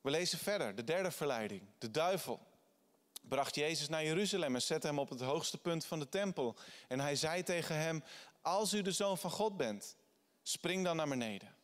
We 0.00 0.10
lezen 0.10 0.38
verder, 0.38 0.74
de 0.74 0.84
derde 0.84 1.10
verleiding, 1.10 1.62
de 1.78 1.90
duivel 1.90 2.50
bracht 3.28 3.54
Jezus 3.54 3.88
naar 3.88 4.04
Jeruzalem 4.04 4.54
en 4.54 4.62
zette 4.62 4.86
hem 4.86 4.98
op 4.98 5.08
het 5.08 5.20
hoogste 5.20 5.58
punt 5.58 5.84
van 5.84 5.98
de 5.98 6.08
tempel. 6.08 6.56
En 6.88 7.00
hij 7.00 7.16
zei 7.16 7.42
tegen 7.42 7.76
hem: 7.76 8.04
Als 8.42 8.72
u 8.72 8.82
de 8.82 8.92
zoon 8.92 9.18
van 9.18 9.30
God 9.30 9.56
bent, 9.56 9.96
spring 10.42 10.84
dan 10.84 10.96
naar 10.96 11.08
beneden. 11.08 11.54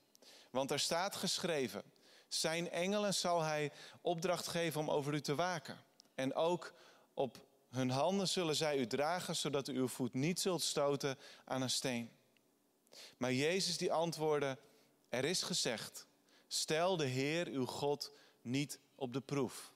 Want 0.50 0.71
er 0.71 0.81
staat 0.81 1.17
geschreven: 1.17 1.83
Zijn 2.29 2.71
engelen 2.71 3.15
zal 3.15 3.43
hij 3.43 3.73
opdracht 4.00 4.47
geven 4.47 4.81
om 4.81 4.91
over 4.91 5.15
u 5.15 5.21
te 5.21 5.35
waken. 5.35 5.85
En 6.15 6.35
ook 6.35 6.75
op 7.15 7.47
hun 7.71 7.91
handen 7.91 8.29
zullen 8.29 8.57
zij 8.57 8.79
u 8.79 8.87
dragen, 8.87 9.37
zodat 9.37 9.69
u 9.69 9.77
uw 9.77 9.88
voet 9.88 10.15
niet 10.15 10.41
zult 10.41 10.62
stoten 10.62 11.19
aan 11.45 11.62
een 11.62 11.71
steen. 11.71 12.11
Maar 13.17 13.33
Jezus 13.33 13.77
die 13.77 13.93
antwoordde: 13.93 14.59
Er 15.09 15.25
is 15.25 15.43
gezegd: 15.43 16.07
Stel 16.47 16.97
de 16.97 17.07
Heer 17.07 17.47
uw 17.47 17.67
God 17.67 18.12
niet 18.41 18.79
op 18.95 19.12
de 19.12 19.21
proef. 19.21 19.73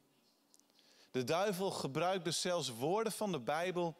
De 1.12 1.24
duivel 1.24 1.70
gebruikt 1.70 2.24
dus 2.24 2.40
zelfs 2.40 2.68
woorden 2.68 3.12
van 3.12 3.32
de 3.32 3.40
Bijbel 3.40 3.96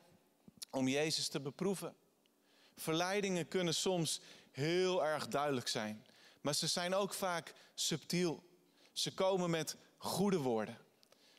om 0.71 0.89
Jezus 0.89 1.29
te 1.29 1.41
beproeven. 1.41 1.95
Verleidingen 2.77 3.49
kunnen 3.49 3.75
soms 3.75 4.21
heel 4.51 5.05
erg 5.05 5.29
duidelijk 5.29 5.69
zijn, 5.69 6.07
maar 6.41 6.55
ze 6.55 6.67
zijn 6.67 6.95
ook 6.95 7.15
vaak 7.15 7.55
subtiel. 7.75 8.43
Ze 8.93 9.15
komen 9.15 9.51
met 9.51 9.77
goede 9.99 10.39
woorden. 10.39 10.79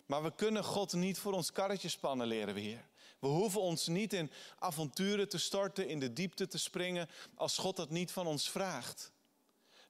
Maar 0.05 0.23
we 0.23 0.35
kunnen 0.35 0.63
God 0.63 0.93
niet 0.93 1.17
voor 1.17 1.33
ons 1.33 1.51
karretje 1.51 1.89
spannen, 1.89 2.27
leren 2.27 2.53
we 2.53 2.59
hier. 2.59 2.85
We 3.19 3.27
hoeven 3.27 3.61
ons 3.61 3.87
niet 3.87 4.13
in 4.13 4.31
avonturen 4.59 5.29
te 5.29 5.37
storten, 5.37 5.87
in 5.87 5.99
de 5.99 6.13
diepte 6.13 6.47
te 6.47 6.57
springen, 6.57 7.09
als 7.35 7.57
God 7.57 7.75
dat 7.75 7.89
niet 7.89 8.11
van 8.11 8.27
ons 8.27 8.49
vraagt. 8.49 9.11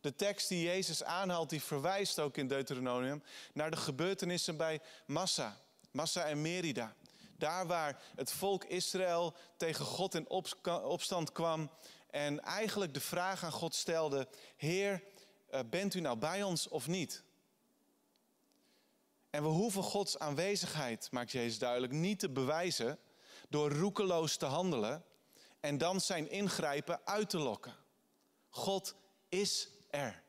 De 0.01 0.15
tekst 0.15 0.49
die 0.49 0.63
Jezus 0.63 1.03
aanhaalt, 1.03 1.49
die 1.49 1.61
verwijst 1.61 2.19
ook 2.19 2.37
in 2.37 2.47
Deuteronomium 2.47 3.23
naar 3.53 3.71
de 3.71 3.77
gebeurtenissen 3.77 4.57
bij 4.57 4.81
Massa. 5.05 5.61
Massa 5.93 6.23
en 6.25 6.41
Merida. 6.41 6.95
Daar 7.37 7.67
waar 7.67 8.01
het 8.15 8.31
volk 8.31 8.63
Israël 8.63 9.35
tegen 9.57 9.85
God 9.85 10.15
in 10.15 10.29
opstand 10.83 11.31
kwam 11.31 11.71
en 12.09 12.39
eigenlijk 12.39 12.93
de 12.93 12.99
vraag 12.99 13.43
aan 13.43 13.51
God 13.51 13.75
stelde: 13.75 14.27
Heer, 14.55 15.03
eh, 15.49 15.59
bent 15.69 15.93
u 15.93 15.99
nou 15.99 16.17
bij 16.17 16.43
ons 16.43 16.67
of 16.67 16.87
niet? 16.87 17.23
En 19.29 19.43
we 19.43 19.49
hoeven 19.49 19.83
Gods 19.83 20.19
aanwezigheid, 20.19 21.11
maakt 21.11 21.31
Jezus 21.31 21.59
duidelijk, 21.59 21.93
niet 21.93 22.19
te 22.19 22.29
bewijzen 22.29 22.99
door 23.49 23.71
roekeloos 23.71 24.37
te 24.37 24.45
handelen 24.45 25.05
en 25.59 25.77
dan 25.77 26.01
zijn 26.01 26.29
ingrijpen 26.29 26.99
uit 27.05 27.29
te 27.29 27.37
lokken. 27.37 27.75
God 28.49 28.95
is 29.29 29.69
er. 29.89 30.23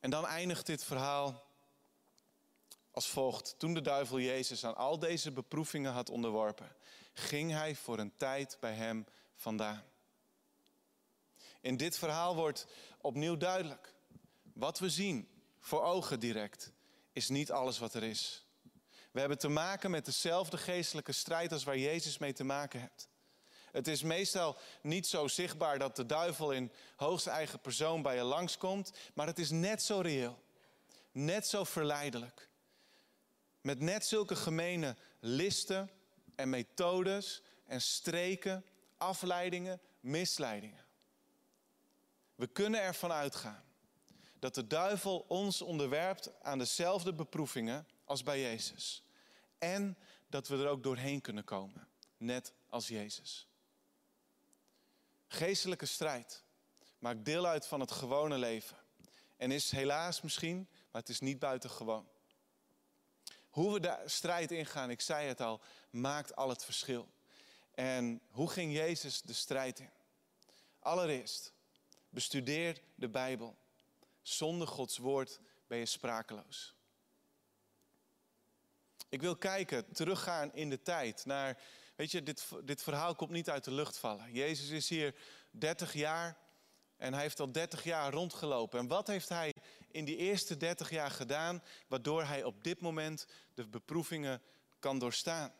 En 0.00 0.10
dan 0.10 0.26
eindigt 0.26 0.66
dit 0.66 0.84
verhaal 0.84 1.45
als 2.96 3.08
volgt. 3.08 3.54
Toen 3.58 3.74
de 3.74 3.80
duivel 3.80 4.20
Jezus 4.20 4.64
aan 4.64 4.76
al 4.76 4.98
deze 4.98 5.32
beproevingen 5.32 5.92
had 5.92 6.10
onderworpen, 6.10 6.76
ging 7.12 7.50
hij 7.50 7.74
voor 7.74 7.98
een 7.98 8.16
tijd 8.16 8.56
bij 8.60 8.74
hem 8.74 9.06
vandaan. 9.34 9.84
In 11.60 11.76
dit 11.76 11.98
verhaal 11.98 12.34
wordt 12.34 12.66
opnieuw 13.00 13.36
duidelijk. 13.36 13.94
Wat 14.52 14.78
we 14.78 14.90
zien 14.90 15.28
voor 15.60 15.82
ogen 15.82 16.20
direct 16.20 16.72
is 17.12 17.28
niet 17.28 17.50
alles 17.50 17.78
wat 17.78 17.94
er 17.94 18.02
is. 18.02 18.44
We 19.10 19.20
hebben 19.20 19.38
te 19.38 19.48
maken 19.48 19.90
met 19.90 20.04
dezelfde 20.04 20.58
geestelijke 20.58 21.12
strijd 21.12 21.52
als 21.52 21.64
waar 21.64 21.78
Jezus 21.78 22.18
mee 22.18 22.32
te 22.32 22.44
maken 22.44 22.80
heeft. 22.80 23.08
Het 23.70 23.88
is 23.88 24.02
meestal 24.02 24.56
niet 24.82 25.06
zo 25.06 25.28
zichtbaar 25.28 25.78
dat 25.78 25.96
de 25.96 26.06
duivel 26.06 26.52
in 26.52 26.72
hoogste 26.96 27.30
eigen 27.30 27.60
persoon 27.60 28.02
bij 28.02 28.16
je 28.16 28.22
langskomt, 28.22 28.92
maar 29.14 29.26
het 29.26 29.38
is 29.38 29.50
net 29.50 29.82
zo 29.82 30.00
reëel, 30.00 30.42
net 31.12 31.46
zo 31.46 31.64
verleidelijk. 31.64 32.48
Met 33.66 33.80
net 33.80 34.06
zulke 34.06 34.36
gemene 34.36 34.96
listen 35.20 35.90
en 36.34 36.50
methodes 36.50 37.42
en 37.64 37.80
streken, 37.80 38.64
afleidingen, 38.96 39.80
misleidingen. 40.00 40.84
We 42.34 42.46
kunnen 42.46 42.80
ervan 42.80 43.12
uitgaan 43.12 43.64
dat 44.38 44.54
de 44.54 44.66
duivel 44.66 45.24
ons 45.28 45.62
onderwerpt 45.62 46.42
aan 46.42 46.58
dezelfde 46.58 47.12
beproevingen 47.12 47.86
als 48.04 48.22
bij 48.22 48.40
Jezus. 48.40 49.04
En 49.58 49.98
dat 50.28 50.48
we 50.48 50.56
er 50.56 50.68
ook 50.68 50.82
doorheen 50.82 51.20
kunnen 51.20 51.44
komen, 51.44 51.88
net 52.16 52.52
als 52.68 52.88
Jezus. 52.88 53.48
Geestelijke 55.28 55.86
strijd 55.86 56.44
maakt 56.98 57.24
deel 57.24 57.46
uit 57.46 57.66
van 57.66 57.80
het 57.80 57.90
gewone 57.90 58.38
leven. 58.38 58.76
En 59.36 59.50
is 59.50 59.70
helaas 59.70 60.20
misschien, 60.20 60.68
maar 60.90 61.00
het 61.00 61.10
is 61.10 61.20
niet 61.20 61.38
buitengewoon. 61.38 62.14
Hoe 63.56 63.72
we 63.72 63.80
de 63.80 64.02
strijd 64.04 64.50
ingaan, 64.50 64.90
ik 64.90 65.00
zei 65.00 65.28
het 65.28 65.40
al, 65.40 65.60
maakt 65.90 66.36
al 66.36 66.48
het 66.48 66.64
verschil. 66.64 67.08
En 67.74 68.20
hoe 68.30 68.50
ging 68.50 68.72
Jezus 68.72 69.22
de 69.22 69.32
strijd 69.32 69.78
in? 69.78 69.90
Allereerst, 70.78 71.52
bestudeer 72.08 72.80
de 72.94 73.08
Bijbel. 73.08 73.56
Zonder 74.22 74.66
Gods 74.66 74.98
woord 74.98 75.40
ben 75.66 75.78
je 75.78 75.86
sprakeloos. 75.86 76.74
Ik 79.08 79.20
wil 79.20 79.36
kijken, 79.36 79.92
teruggaan 79.92 80.54
in 80.54 80.70
de 80.70 80.82
tijd 80.82 81.24
naar, 81.24 81.62
weet 81.94 82.10
je, 82.10 82.22
dit, 82.22 82.48
dit 82.64 82.82
verhaal 82.82 83.14
komt 83.14 83.30
niet 83.30 83.50
uit 83.50 83.64
de 83.64 83.72
lucht 83.72 83.98
vallen. 83.98 84.32
Jezus 84.32 84.68
is 84.68 84.88
hier 84.88 85.14
30 85.50 85.92
jaar 85.92 86.36
en 86.96 87.12
hij 87.12 87.22
heeft 87.22 87.40
al 87.40 87.52
30 87.52 87.84
jaar 87.84 88.12
rondgelopen. 88.12 88.78
En 88.78 88.86
wat 88.86 89.06
heeft 89.06 89.28
hij 89.28 89.52
in 89.96 90.04
die 90.04 90.16
eerste 90.16 90.56
30 90.56 90.90
jaar 90.90 91.10
gedaan, 91.10 91.62
waardoor 91.88 92.24
hij 92.24 92.44
op 92.44 92.64
dit 92.64 92.80
moment 92.80 93.26
de 93.54 93.66
beproevingen 93.66 94.42
kan 94.78 94.98
doorstaan? 94.98 95.52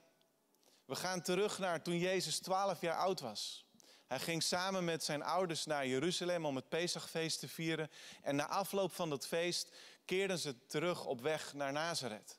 We 0.85 0.95
gaan 0.95 1.23
terug 1.23 1.59
naar 1.59 1.83
toen 1.83 1.99
Jezus 1.99 2.38
12 2.38 2.81
jaar 2.81 2.97
oud 2.97 3.21
was. 3.21 3.64
Hij 4.07 4.21
ging 4.21 4.43
samen 4.43 4.85
met 4.85 5.05
zijn 5.05 5.23
ouders 5.23 5.64
naar 5.64 5.87
Jeruzalem 5.87 6.47
om 6.47 6.57
het 6.57 6.69
Pesachfeest 6.69 7.40
te 7.40 7.49
vieren. 7.49 7.90
En 8.23 8.37
na 8.37 8.49
afloop 8.49 8.93
van 8.93 9.11
dat 9.11 9.26
feest 9.26 9.76
keerden 10.05 10.38
ze 10.38 10.66
terug 10.66 11.05
op 11.05 11.21
weg 11.21 11.55
naar 11.55 11.73
Nazareth. 11.73 12.38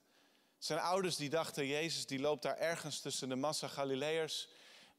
Zijn 0.58 0.80
ouders 0.80 1.16
die 1.16 1.30
dachten, 1.30 1.68
Jezus 1.68 2.06
die 2.06 2.20
loopt 2.20 2.44
daar 2.44 2.58
ergens 2.58 3.00
tussen 3.00 3.30
de 3.30 3.36
massa 3.36 3.68
Galileërs. 3.68 4.48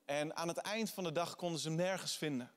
En 0.05 0.37
aan 0.37 0.49
het 0.49 0.59
eind 0.59 0.91
van 0.91 1.05
de 1.05 1.13
dag 1.13 1.37
konden 1.37 1.61
ze 1.61 1.69
hem 1.69 1.77
nergens 1.77 2.17
vinden. 2.17 2.53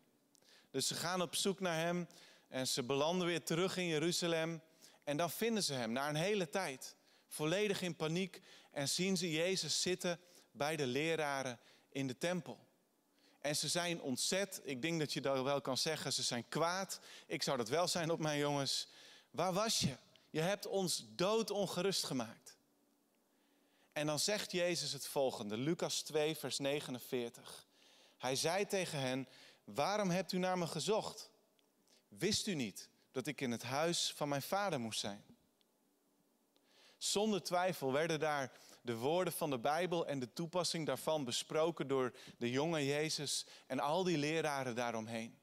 Dus 0.71 0.87
ze 0.87 0.95
gaan 0.95 1.21
op 1.21 1.35
zoek 1.35 1.59
naar 1.59 1.77
hem 1.77 2.07
en 2.51 2.67
ze 2.67 2.83
belanden 2.83 3.27
weer 3.27 3.43
terug 3.43 3.77
in 3.77 3.85
Jeruzalem. 3.85 4.61
En 5.03 5.17
dan 5.17 5.29
vinden 5.29 5.63
ze 5.63 5.73
hem 5.73 5.91
na 5.91 6.09
een 6.09 6.15
hele 6.15 6.49
tijd, 6.49 6.95
volledig 7.27 7.81
in 7.81 7.95
paniek. 7.95 8.41
En 8.71 8.89
zien 8.89 9.17
ze 9.17 9.31
Jezus 9.31 9.81
zitten 9.81 10.19
bij 10.51 10.75
de 10.75 10.85
leraren 10.85 11.59
in 11.89 12.07
de 12.07 12.17
tempel. 12.17 12.59
En 13.39 13.55
ze 13.55 13.67
zijn 13.67 14.01
ontzet. 14.01 14.61
Ik 14.63 14.81
denk 14.81 14.99
dat 14.99 15.13
je 15.13 15.21
dat 15.21 15.43
wel 15.43 15.61
kan 15.61 15.77
zeggen. 15.77 16.13
Ze 16.13 16.23
zijn 16.23 16.47
kwaad. 16.49 16.99
Ik 17.27 17.43
zou 17.43 17.57
dat 17.57 17.69
wel 17.69 17.87
zijn 17.87 18.11
op 18.11 18.19
mijn 18.19 18.39
jongens. 18.39 18.87
Waar 19.29 19.53
was 19.53 19.79
je? 19.79 19.97
Je 20.29 20.41
hebt 20.41 20.65
ons 20.65 21.05
doodongerust 21.15 22.03
gemaakt. 22.03 22.57
En 23.93 24.05
dan 24.05 24.19
zegt 24.19 24.51
Jezus 24.51 24.91
het 24.91 25.07
volgende, 25.07 25.57
Lucas 25.57 26.01
2, 26.01 26.35
vers 26.35 26.57
49. 26.57 27.65
Hij 28.17 28.35
zei 28.35 28.65
tegen 28.65 28.99
hen, 28.99 29.27
waarom 29.63 30.09
hebt 30.09 30.31
u 30.31 30.37
naar 30.37 30.57
me 30.57 30.67
gezocht? 30.67 31.30
Wist 32.17 32.47
u 32.47 32.53
niet 32.53 32.89
dat 33.11 33.27
ik 33.27 33.41
in 33.41 33.51
het 33.51 33.63
huis 33.63 34.13
van 34.15 34.29
mijn 34.29 34.41
vader 34.41 34.79
moest 34.79 34.99
zijn? 34.99 35.23
Zonder 36.97 37.43
twijfel 37.43 37.91
werden 37.91 38.19
daar 38.19 38.51
de 38.81 38.95
woorden 38.95 39.33
van 39.33 39.49
de 39.49 39.59
Bijbel 39.59 40.07
en 40.07 40.19
de 40.19 40.33
toepassing 40.33 40.85
daarvan 40.85 41.25
besproken 41.25 41.87
door 41.87 42.15
de 42.37 42.51
jonge 42.51 42.85
Jezus 42.85 43.45
en 43.67 43.79
al 43.79 44.03
die 44.03 44.17
leraren 44.17 44.75
daaromheen. 44.75 45.39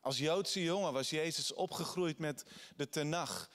Als 0.00 0.18
Joodse 0.18 0.62
jongen 0.62 0.92
was 0.92 1.10
Jezus 1.10 1.52
opgegroeid 1.52 2.18
met 2.18 2.44
de 2.76 2.88
Tenach, 2.88 3.50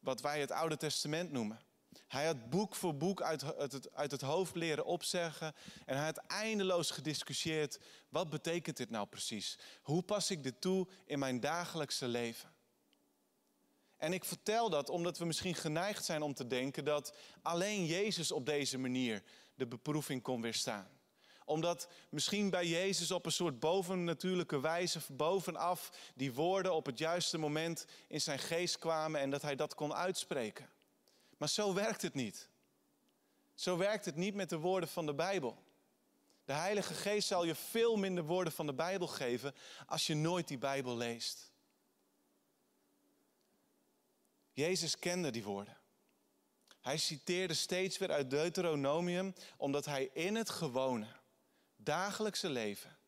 wat 0.00 0.20
wij 0.20 0.40
het 0.40 0.50
Oude 0.50 0.76
Testament 0.76 1.32
noemen. 1.32 1.60
Hij 2.08 2.26
had 2.26 2.50
boek 2.50 2.74
voor 2.74 2.96
boek 2.96 3.22
uit 3.22 3.40
het, 3.40 3.94
uit 3.94 4.10
het 4.10 4.20
hoofd 4.20 4.54
leren 4.54 4.84
opzeggen. 4.84 5.54
En 5.84 5.96
hij 5.96 6.04
had 6.04 6.16
eindeloos 6.26 6.90
gediscussieerd. 6.90 7.78
Wat 8.08 8.30
betekent 8.30 8.76
dit 8.76 8.90
nou 8.90 9.06
precies? 9.06 9.58
Hoe 9.82 10.02
pas 10.02 10.30
ik 10.30 10.42
dit 10.42 10.60
toe 10.60 10.88
in 11.04 11.18
mijn 11.18 11.40
dagelijkse 11.40 12.08
leven? 12.08 12.54
En 13.96 14.12
ik 14.12 14.24
vertel 14.24 14.70
dat 14.70 14.88
omdat 14.88 15.18
we 15.18 15.24
misschien 15.24 15.54
geneigd 15.54 16.04
zijn 16.04 16.22
om 16.22 16.34
te 16.34 16.46
denken 16.46 16.84
dat 16.84 17.16
alleen 17.42 17.86
Jezus 17.86 18.32
op 18.32 18.46
deze 18.46 18.78
manier 18.78 19.22
de 19.54 19.66
beproeving 19.66 20.22
kon 20.22 20.40
weerstaan. 20.40 20.88
Omdat 21.44 21.88
misschien 22.10 22.50
bij 22.50 22.66
Jezus 22.66 23.10
op 23.10 23.26
een 23.26 23.32
soort 23.32 23.60
bovennatuurlijke 23.60 24.60
wijze, 24.60 25.00
bovenaf, 25.12 25.90
die 26.14 26.34
woorden 26.34 26.74
op 26.74 26.86
het 26.86 26.98
juiste 26.98 27.38
moment 27.38 27.86
in 28.08 28.20
zijn 28.20 28.38
geest 28.38 28.78
kwamen 28.78 29.20
en 29.20 29.30
dat 29.30 29.42
hij 29.42 29.56
dat 29.56 29.74
kon 29.74 29.94
uitspreken. 29.94 30.68
Maar 31.36 31.48
zo 31.48 31.74
werkt 31.74 32.02
het 32.02 32.14
niet. 32.14 32.48
Zo 33.54 33.76
werkt 33.76 34.04
het 34.04 34.16
niet 34.16 34.34
met 34.34 34.48
de 34.48 34.58
woorden 34.58 34.88
van 34.88 35.06
de 35.06 35.14
Bijbel. 35.14 35.64
De 36.44 36.52
Heilige 36.52 36.94
Geest 36.94 37.28
zal 37.28 37.44
je 37.44 37.54
veel 37.54 37.96
minder 37.96 38.24
woorden 38.24 38.52
van 38.52 38.66
de 38.66 38.74
Bijbel 38.74 39.06
geven 39.06 39.54
als 39.86 40.06
je 40.06 40.14
nooit 40.14 40.48
die 40.48 40.58
Bijbel 40.58 40.96
leest. 40.96 41.50
Jezus 44.52 44.98
kende 44.98 45.30
die 45.30 45.44
woorden. 45.44 45.76
Hij 46.80 46.98
citeerde 46.98 47.54
steeds 47.54 47.98
weer 47.98 48.10
uit 48.10 48.30
Deuteronomium, 48.30 49.34
omdat 49.56 49.84
hij 49.84 50.10
in 50.12 50.34
het 50.34 50.50
gewone, 50.50 51.06
dagelijkse 51.76 52.48
leven 52.48 52.98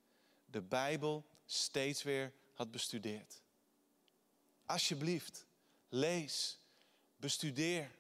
de 0.45 0.63
Bijbel 0.63 1.27
steeds 1.45 2.03
weer 2.03 2.33
had 2.55 2.71
bestudeerd. 2.71 3.43
Alsjeblieft, 4.67 5.47
lees, 5.89 6.59
bestudeer, 7.17 7.98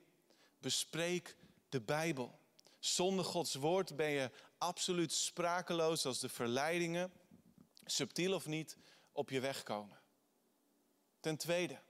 bespreek 0.61 1.37
de 1.68 1.81
Bijbel. 1.81 2.38
Zonder 2.79 3.25
Gods 3.25 3.55
woord 3.55 3.97
ben 3.97 4.11
je 4.11 4.31
absoluut 4.59 5.12
sprakeloos 5.12 6.07
als 6.07 6.18
de 6.18 6.29
verleidingen, 6.29 7.12
subtiel 7.85 8.35
of 8.35 8.47
niet, 8.47 8.77
op 9.12 9.31
je 9.31 9.40
weg 9.40 9.62
komen. 9.62 10.01
Ten 11.21 11.37
tweede, 11.37 11.81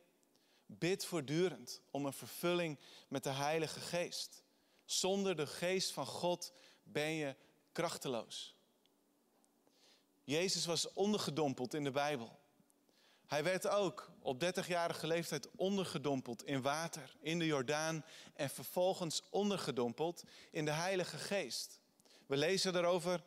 bid 0.66 1.04
voortdurend 1.04 1.82
om 1.90 2.06
een 2.06 2.12
vervulling 2.12 2.78
met 3.08 3.24
de 3.24 3.30
Heilige 3.30 3.80
Geest. 3.80 4.42
Zonder 4.84 5.36
de 5.36 5.46
Geest 5.46 5.92
van 5.92 6.06
God 6.06 6.52
ben 6.82 7.10
je 7.10 7.36
krachteloos. 7.72 8.54
Jezus 10.24 10.66
was 10.66 10.92
ondergedompeld 10.92 11.74
in 11.74 11.84
de 11.84 11.90
Bijbel. 11.90 12.38
Hij 13.28 13.44
werd 13.44 13.68
ook 13.68 14.10
op 14.20 14.44
30-jarige 14.44 15.06
leeftijd 15.06 15.48
ondergedompeld 15.56 16.44
in 16.44 16.62
water, 16.62 17.16
in 17.20 17.38
de 17.38 17.46
Jordaan 17.46 18.04
en 18.34 18.50
vervolgens 18.50 19.22
ondergedompeld 19.30 20.22
in 20.50 20.64
de 20.64 20.70
Heilige 20.70 21.16
Geest. 21.16 21.80
We 22.26 22.36
lezen 22.36 22.72
daarover 22.72 23.22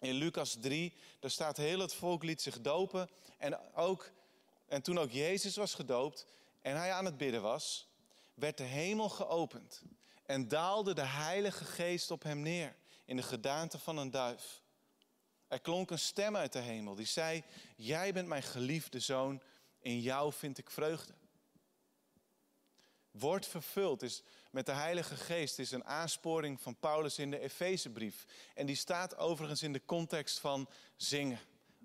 in 0.00 0.14
Lucas 0.14 0.56
3. 0.60 0.92
Daar 1.20 1.30
staat 1.30 1.56
heel 1.56 1.78
het 1.78 1.94
volk 1.94 2.22
liet 2.22 2.42
zich 2.42 2.60
dopen 2.60 3.08
en, 3.38 3.74
ook, 3.74 4.10
en 4.66 4.82
toen 4.82 4.98
ook 4.98 5.10
Jezus 5.10 5.56
was 5.56 5.74
gedoopt 5.74 6.26
en 6.62 6.76
hij 6.76 6.92
aan 6.92 7.04
het 7.04 7.16
bidden 7.16 7.42
was, 7.42 7.88
werd 8.34 8.56
de 8.56 8.62
hemel 8.62 9.08
geopend 9.08 9.82
en 10.26 10.48
daalde 10.48 10.94
de 10.94 11.06
Heilige 11.06 11.64
Geest 11.64 12.10
op 12.10 12.22
hem 12.22 12.40
neer 12.40 12.76
in 13.04 13.16
de 13.16 13.22
gedaante 13.22 13.78
van 13.78 13.98
een 13.98 14.10
duif. 14.10 14.62
Er 15.54 15.60
klonk 15.60 15.90
een 15.90 15.98
stem 15.98 16.36
uit 16.36 16.52
de 16.52 16.58
hemel 16.58 16.94
die 16.94 17.06
zei: 17.06 17.42
Jij 17.76 18.12
bent 18.12 18.28
mijn 18.28 18.42
geliefde 18.42 19.00
zoon, 19.00 19.42
in 19.80 20.00
jou 20.00 20.32
vind 20.32 20.58
ik 20.58 20.70
vreugde. 20.70 21.14
Word 23.10 23.46
vervuld 23.46 24.02
is 24.02 24.22
met 24.50 24.66
de 24.66 24.72
Heilige 24.72 25.16
Geest 25.16 25.58
is 25.58 25.70
een 25.70 25.84
aansporing 25.84 26.60
van 26.60 26.76
Paulus 26.76 27.18
in 27.18 27.30
de 27.30 27.38
Efezebrief. 27.38 28.24
En 28.54 28.66
die 28.66 28.76
staat 28.76 29.16
overigens 29.16 29.62
in 29.62 29.72
de 29.72 29.84
context 29.84 30.38
van 30.38 30.68
zingen. 30.96 31.40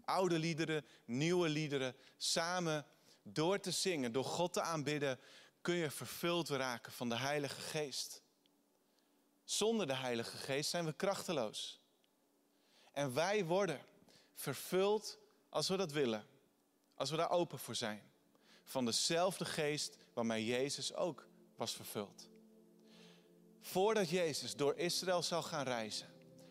Oude 0.06 0.40
liederen, 0.40 0.86
nieuwe 1.06 1.50
liederen, 1.50 1.96
samen 2.18 2.86
door 3.24 3.60
te 3.60 3.72
zingen, 3.72 4.12
door 4.12 4.26
God 4.26 4.54
te 4.54 4.62
aanbidden, 4.62 5.20
kun 5.62 5.76
je 5.76 5.90
vervuld 5.90 6.50
raken 6.50 6.92
van 6.92 7.10
de 7.10 7.18
Heilige 7.18 7.62
Geest. 7.62 8.22
Zonder 9.44 9.88
de 9.88 9.96
Heilige 9.96 10.38
Geest 10.38 10.70
zijn 10.70 10.86
we 10.86 10.94
krachteloos. 10.94 11.80
En 12.92 13.14
wij 13.14 13.46
worden 13.46 13.82
vervuld 14.34 15.18
als 15.50 15.68
we 15.68 15.78
dat 15.78 15.92
willen. 15.92 16.26
Als 16.96 17.10
we 17.10 17.18
daar 17.18 17.30
open 17.30 17.60
voor 17.60 17.76
zijn. 17.76 18.02
Van 18.64 18.86
dezelfde 18.86 19.46
geest 19.46 19.98
waarmee 20.14 20.46
Jezus 20.46 20.94
ook 20.94 21.28
was 21.56 21.72
vervuld. 21.72 22.30
Voordat 23.62 24.10
Jezus 24.10 24.56
door 24.56 24.76
Israël 24.76 25.24
zal 25.24 25.44
gaan 25.44 25.64
reizen, 25.64 26.08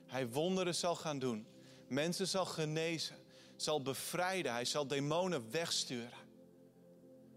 hij 0.06 0.28
wonderen 0.28 0.74
zal 0.74 0.96
gaan 0.96 1.18
doen, 1.18 1.46
mensen 1.86 2.26
zal 2.26 2.44
genezen, 2.44 3.16
zal 3.56 3.82
bevrijden, 3.82 4.52
hij 4.52 4.64
zal 4.64 4.86
demonen 4.86 5.50
wegsturen. 5.50 6.26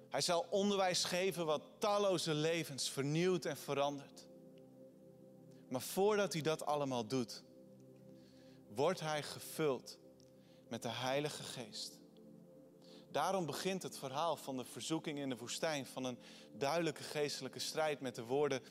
Hij 0.09 0.21
zal 0.21 0.45
onderwijs 0.49 1.03
geven 1.03 1.45
wat 1.45 1.61
talloze 1.77 2.33
levens 2.33 2.89
vernieuwt 2.89 3.45
en 3.45 3.57
verandert. 3.57 4.25
Maar 5.67 5.81
voordat 5.81 6.33
hij 6.33 6.41
dat 6.41 6.65
allemaal 6.65 7.07
doet, 7.07 7.43
wordt 8.75 8.99
hij 8.99 9.23
gevuld 9.23 9.97
met 10.67 10.81
de 10.81 10.89
Heilige 10.89 11.43
Geest. 11.43 11.99
Daarom 13.12 13.45
begint 13.45 13.84
het 13.84 13.97
verhaal 13.97 14.36
van 14.36 14.57
de 14.57 14.65
verzoeking 14.65 15.19
in 15.19 15.29
de 15.29 15.38
woestijn, 15.38 15.86
van 15.86 16.03
een 16.03 16.17
duidelijke 16.57 17.03
geestelijke 17.03 17.60
strijd 17.60 17.99
met 17.99 18.15
de 18.15 18.23
woorden 18.23 18.62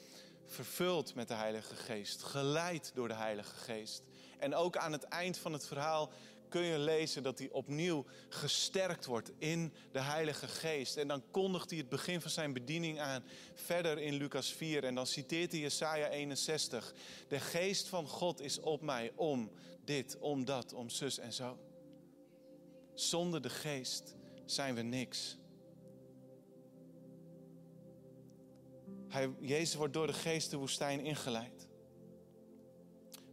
vervuld 0.46 1.14
met 1.14 1.28
de 1.28 1.34
Heilige 1.34 1.74
Geest, 1.74 2.22
geleid 2.22 2.92
door 2.94 3.08
de 3.08 3.14
Heilige 3.14 3.54
Geest. 3.56 4.02
En 4.38 4.54
ook 4.54 4.76
aan 4.76 4.92
het 4.92 5.04
eind 5.04 5.38
van 5.38 5.52
het 5.52 5.66
verhaal 5.66 6.10
kun 6.50 6.62
je 6.62 6.78
lezen 6.78 7.22
dat 7.22 7.38
hij 7.38 7.48
opnieuw 7.50 8.04
gesterkt 8.28 9.06
wordt 9.06 9.32
in 9.38 9.72
de 9.92 10.00
Heilige 10.00 10.48
Geest. 10.48 10.96
En 10.96 11.08
dan 11.08 11.22
kondigt 11.30 11.70
hij 11.70 11.78
het 11.78 11.88
begin 11.88 12.20
van 12.20 12.30
zijn 12.30 12.52
bediening 12.52 13.00
aan 13.00 13.24
verder 13.54 13.98
in 13.98 14.14
Lucas 14.14 14.52
4. 14.52 14.84
En 14.84 14.94
dan 14.94 15.06
citeert 15.06 15.52
hij 15.52 15.60
Jesaja 15.60 16.08
61. 16.08 16.94
De 17.28 17.40
Geest 17.40 17.88
van 17.88 18.08
God 18.08 18.40
is 18.40 18.60
op 18.60 18.80
mij 18.80 19.12
om 19.14 19.50
dit, 19.84 20.18
om 20.18 20.44
dat, 20.44 20.72
om 20.72 20.90
zus 20.90 21.18
en 21.18 21.32
zo. 21.32 21.58
Zonder 22.94 23.42
de 23.42 23.50
Geest 23.50 24.16
zijn 24.44 24.74
we 24.74 24.82
niks. 24.82 25.38
Hij, 29.10 29.30
Jezus 29.40 29.74
wordt 29.74 29.92
door 29.92 30.06
de 30.06 30.12
geest 30.12 30.50
de 30.50 30.56
woestijn 30.56 31.00
ingeleid. 31.00 31.68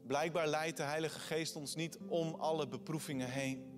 Blijkbaar 0.07 0.47
leidt 0.47 0.77
de 0.77 0.83
Heilige 0.83 1.19
Geest 1.19 1.55
ons 1.55 1.75
niet 1.75 1.97
om 2.07 2.33
alle 2.33 2.67
beproevingen 2.67 3.29
heen. 3.29 3.75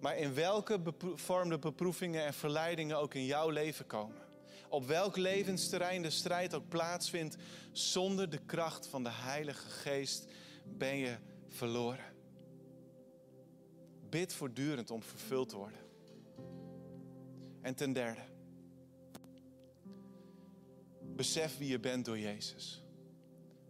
Maar 0.00 0.16
in 0.16 0.34
welke 0.34 0.80
vorm 1.14 1.48
de 1.48 1.58
beproevingen 1.58 2.24
en 2.24 2.34
verleidingen 2.34 2.98
ook 2.98 3.14
in 3.14 3.24
jouw 3.24 3.50
leven 3.50 3.86
komen. 3.86 4.26
Op 4.68 4.86
welk 4.86 5.16
levensterrein 5.16 6.02
de 6.02 6.10
strijd 6.10 6.54
ook 6.54 6.68
plaatsvindt, 6.68 7.36
zonder 7.72 8.30
de 8.30 8.38
kracht 8.46 8.86
van 8.86 9.02
de 9.02 9.10
Heilige 9.10 9.68
Geest 9.68 10.26
ben 10.64 10.96
je 10.96 11.16
verloren. 11.48 12.04
Bid 14.10 14.32
voortdurend 14.32 14.90
om 14.90 15.02
vervuld 15.02 15.48
te 15.48 15.56
worden. 15.56 15.78
En 17.62 17.74
ten 17.74 17.92
derde, 17.92 18.20
besef 21.00 21.58
wie 21.58 21.68
je 21.68 21.80
bent 21.80 22.04
door 22.04 22.18
Jezus. 22.18 22.82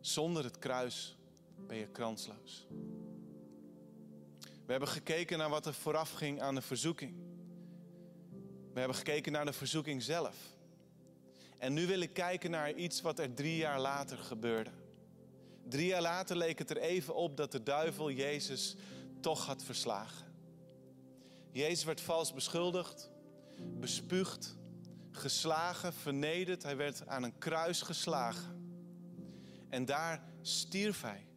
Zonder 0.01 0.45
het 0.45 0.59
kruis 0.59 1.18
ben 1.67 1.77
je 1.77 1.89
kransloos. 1.89 2.67
We 4.39 4.75
hebben 4.75 4.89
gekeken 4.89 5.39
naar 5.39 5.51
wat 5.51 5.67
er 5.67 5.75
vooraf 5.75 6.13
ging 6.13 6.41
aan 6.41 6.55
de 6.55 6.63
verzoeking. 6.63 7.15
We 8.73 8.79
hebben 8.79 8.97
gekeken 8.97 9.33
naar 9.33 9.45
de 9.45 9.53
verzoeking 9.53 10.03
zelf. 10.03 10.37
En 11.59 11.73
nu 11.73 11.87
wil 11.87 12.01
ik 12.01 12.13
kijken 12.13 12.51
naar 12.51 12.73
iets 12.73 13.01
wat 13.01 13.19
er 13.19 13.35
drie 13.35 13.57
jaar 13.57 13.81
later 13.81 14.19
gebeurde. 14.19 14.71
Drie 15.69 15.87
jaar 15.87 16.03
later 16.03 16.37
leek 16.37 16.59
het 16.59 16.71
er 16.71 16.77
even 16.77 17.15
op 17.15 17.37
dat 17.37 17.53
de 17.53 17.63
duivel 17.63 18.11
Jezus 18.11 18.77
toch 19.21 19.47
had 19.47 19.63
verslagen. 19.63 20.27
Jezus 21.51 21.85
werd 21.85 22.01
vals 22.01 22.33
beschuldigd, 22.33 23.11
bespuugd, 23.59 24.57
geslagen, 25.11 25.93
vernederd. 25.93 26.63
Hij 26.63 26.77
werd 26.77 27.07
aan 27.07 27.23
een 27.23 27.39
kruis 27.39 27.83
geslagen. 27.83 28.57
En 29.69 29.85
daar 29.85 30.23
stierf 30.43 31.03
hij. 31.03 31.28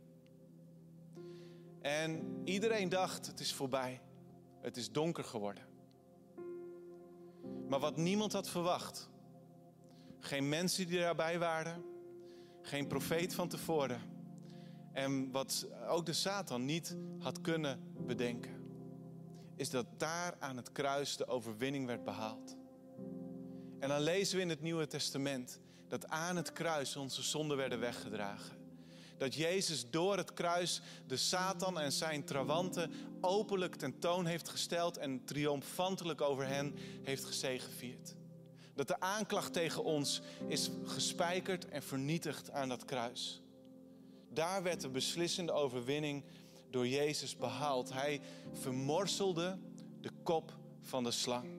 En 1.82 2.42
iedereen 2.44 2.90
dacht, 2.90 3.28
het 3.28 3.40
is 3.40 3.54
voorbij. 3.54 4.02
Het 4.60 4.78
is 4.78 4.92
donker 4.92 5.24
geworden. 5.24 5.64
Maar 7.68 7.80
wat 7.80 7.98
niemand 7.98 8.34
had 8.34 8.50
verwacht. 8.50 9.10
Geen 10.20 10.50
mensen 10.50 10.88
die 10.88 11.00
daarbij 11.00 11.40
waren. 11.40 11.84
Geen 12.62 12.88
profeet 12.88 13.34
van 13.34 13.48
tevoren. 13.48 14.02
En 14.94 15.32
wat 15.32 15.68
ook 15.88 16.06
de 16.06 16.14
Satan 16.14 16.66
niet 16.66 16.98
had 17.20 17.42
kunnen 17.42 17.94
bedenken. 18.06 18.60
Is 19.56 19.70
dat 19.70 19.86
daar 19.98 20.36
aan 20.40 20.58
het 20.58 20.72
kruis 20.72 21.18
de 21.18 21.28
overwinning 21.28 21.86
werd 21.86 22.04
behaald. 22.04 22.56
En 23.80 23.90
dan 23.90 24.02
lezen 24.02 24.36
we 24.36 24.42
in 24.42 24.50
het 24.50 24.62
Nieuwe 24.62 24.88
Testament 24.88 25.60
dat 25.88 26.08
aan 26.08 26.36
het 26.36 26.54
kruis 26.54 26.96
onze 26.96 27.22
zonden 27.22 27.58
werden 27.58 27.80
weggedragen 27.80 28.61
dat 29.22 29.36
Jezus 29.36 29.90
door 29.90 30.18
het 30.18 30.34
kruis 30.34 30.82
de 31.08 31.18
Satan 31.18 31.80
en 31.80 31.92
zijn 31.92 32.24
trawanten 32.24 32.92
openlijk 33.20 33.76
tentoon 33.76 34.26
heeft 34.26 34.50
gesteld 34.50 34.98
en 34.98 35.24
triomfantelijk 35.26 36.22
over 36.22 36.48
hen 36.48 36.76
heeft 37.04 37.24
gezegevierd. 37.26 38.16
Dat 38.76 38.88
de 38.88 39.00
aanklacht 39.00 39.54
tegen 39.54 39.84
ons 39.84 40.22
is 40.48 40.70
gespijkerd 40.86 41.70
en 41.70 41.84
vernietigd 41.84 42.52
aan 42.52 42.70
dat 42.70 42.86
kruis. 42.86 43.42
Daar 44.30 44.64
werd 44.64 44.82
de 44.82 44.90
beslissende 44.90 45.52
overwinning 45.52 46.24
door 46.70 46.88
Jezus 46.88 47.38
behaald. 47.38 47.94
Hij 47.94 48.22
vermorselde 48.54 49.58
de 50.00 50.12
kop 50.24 50.58
van 50.82 51.04
de 51.04 51.12
slang. 51.12 51.50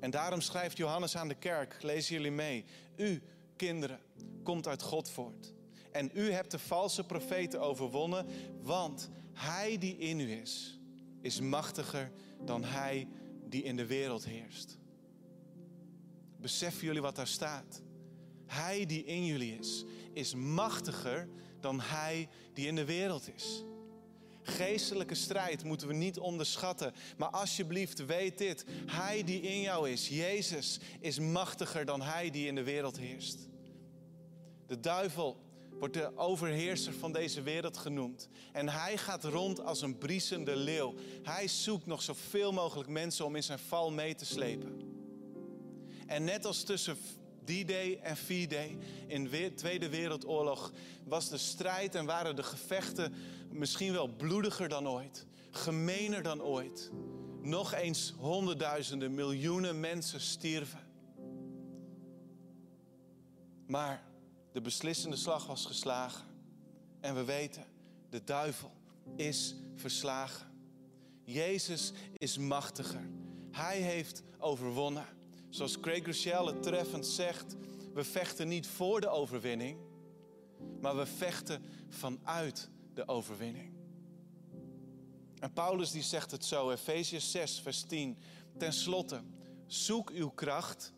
En 0.00 0.10
daarom 0.10 0.40
schrijft 0.40 0.76
Johannes 0.76 1.16
aan 1.16 1.28
de 1.28 1.38
kerk, 1.38 1.82
lezen 1.82 2.14
jullie 2.14 2.30
mee. 2.30 2.64
U, 2.96 3.22
kinderen, 3.56 4.00
komt 4.42 4.68
uit 4.68 4.82
God 4.82 5.10
voort. 5.10 5.56
En 5.98 6.10
u 6.14 6.30
hebt 6.30 6.50
de 6.50 6.58
valse 6.58 7.04
profeten 7.04 7.60
overwonnen, 7.60 8.26
want 8.62 9.08
hij 9.32 9.78
die 9.78 9.96
in 9.96 10.20
u 10.20 10.32
is, 10.32 10.78
is 11.20 11.40
machtiger 11.40 12.12
dan 12.44 12.64
hij 12.64 13.08
die 13.48 13.62
in 13.62 13.76
de 13.76 13.86
wereld 13.86 14.24
heerst. 14.24 14.78
Beseffen 16.36 16.86
jullie 16.86 17.02
wat 17.02 17.16
daar 17.16 17.26
staat? 17.26 17.82
Hij 18.46 18.86
die 18.86 19.04
in 19.04 19.24
jullie 19.24 19.58
is, 19.58 19.84
is 20.12 20.34
machtiger 20.34 21.28
dan 21.60 21.80
hij 21.80 22.28
die 22.52 22.66
in 22.66 22.76
de 22.76 22.84
wereld 22.84 23.34
is. 23.34 23.64
Geestelijke 24.42 25.14
strijd 25.14 25.64
moeten 25.64 25.88
we 25.88 25.94
niet 25.94 26.18
onderschatten. 26.18 26.92
Maar 27.16 27.30
alsjeblieft, 27.30 28.06
weet 28.06 28.38
dit. 28.38 28.64
Hij 28.86 29.24
die 29.24 29.40
in 29.40 29.60
jou 29.60 29.90
is, 29.90 30.08
Jezus, 30.08 30.80
is 31.00 31.18
machtiger 31.18 31.84
dan 31.84 32.02
hij 32.02 32.30
die 32.30 32.46
in 32.46 32.54
de 32.54 32.64
wereld 32.64 32.98
heerst. 32.98 33.48
De 34.66 34.80
duivel 34.80 35.46
wordt 35.78 35.94
de 35.94 36.16
overheerser 36.16 36.92
van 36.92 37.12
deze 37.12 37.42
wereld 37.42 37.76
genoemd. 37.76 38.28
En 38.52 38.68
hij 38.68 38.98
gaat 38.98 39.24
rond 39.24 39.64
als 39.64 39.82
een 39.82 39.98
briesende 39.98 40.56
leeuw. 40.56 40.94
Hij 41.22 41.48
zoekt 41.48 41.86
nog 41.86 42.02
zoveel 42.02 42.52
mogelijk 42.52 42.88
mensen 42.88 43.24
om 43.24 43.36
in 43.36 43.42
zijn 43.42 43.58
val 43.58 43.90
mee 43.90 44.14
te 44.14 44.24
slepen. 44.24 44.96
En 46.06 46.24
net 46.24 46.44
als 46.44 46.62
tussen 46.62 46.96
D-Day 47.44 47.98
en 48.02 48.16
V-Day 48.16 48.78
in 49.06 49.24
de 49.24 49.52
Tweede 49.54 49.88
Wereldoorlog 49.88 50.72
was 51.04 51.28
de 51.28 51.38
strijd 51.38 51.94
en 51.94 52.06
waren 52.06 52.36
de 52.36 52.42
gevechten 52.42 53.14
misschien 53.50 53.92
wel 53.92 54.08
bloediger 54.08 54.68
dan 54.68 54.88
ooit, 54.88 55.26
gemener 55.50 56.22
dan 56.22 56.42
ooit. 56.42 56.90
Nog 57.42 57.74
eens 57.74 58.14
honderdduizenden, 58.18 59.14
miljoenen 59.14 59.80
mensen 59.80 60.20
stierven. 60.20 60.86
Maar 63.66 64.07
de 64.58 64.64
beslissende 64.64 65.16
slag 65.16 65.46
was 65.46 65.64
geslagen. 65.64 66.24
En 67.00 67.14
we 67.14 67.24
weten, 67.24 67.64
de 68.10 68.24
duivel 68.24 68.70
is 69.16 69.54
verslagen. 69.74 70.46
Jezus 71.24 71.92
is 72.12 72.38
machtiger. 72.38 73.10
Hij 73.50 73.80
heeft 73.80 74.22
overwonnen. 74.38 75.06
Zoals 75.48 75.80
Craig 75.80 76.06
Rochelle 76.06 76.52
het 76.52 76.62
treffend 76.62 77.06
zegt, 77.06 77.56
we 77.94 78.04
vechten 78.04 78.48
niet 78.48 78.66
voor 78.66 79.00
de 79.00 79.08
overwinning, 79.08 79.78
maar 80.80 80.96
we 80.96 81.06
vechten 81.06 81.62
vanuit 81.88 82.68
de 82.94 83.08
overwinning. 83.08 83.72
En 85.38 85.52
Paulus 85.52 85.90
die 85.90 86.02
zegt 86.02 86.30
het 86.30 86.44
zo, 86.44 86.70
Efesius 86.70 87.30
6, 87.30 87.60
vers 87.60 87.82
10. 87.82 88.18
Ten 88.56 88.72
slotte, 88.72 89.22
zoek 89.66 90.10
uw 90.10 90.28
kracht 90.28 90.92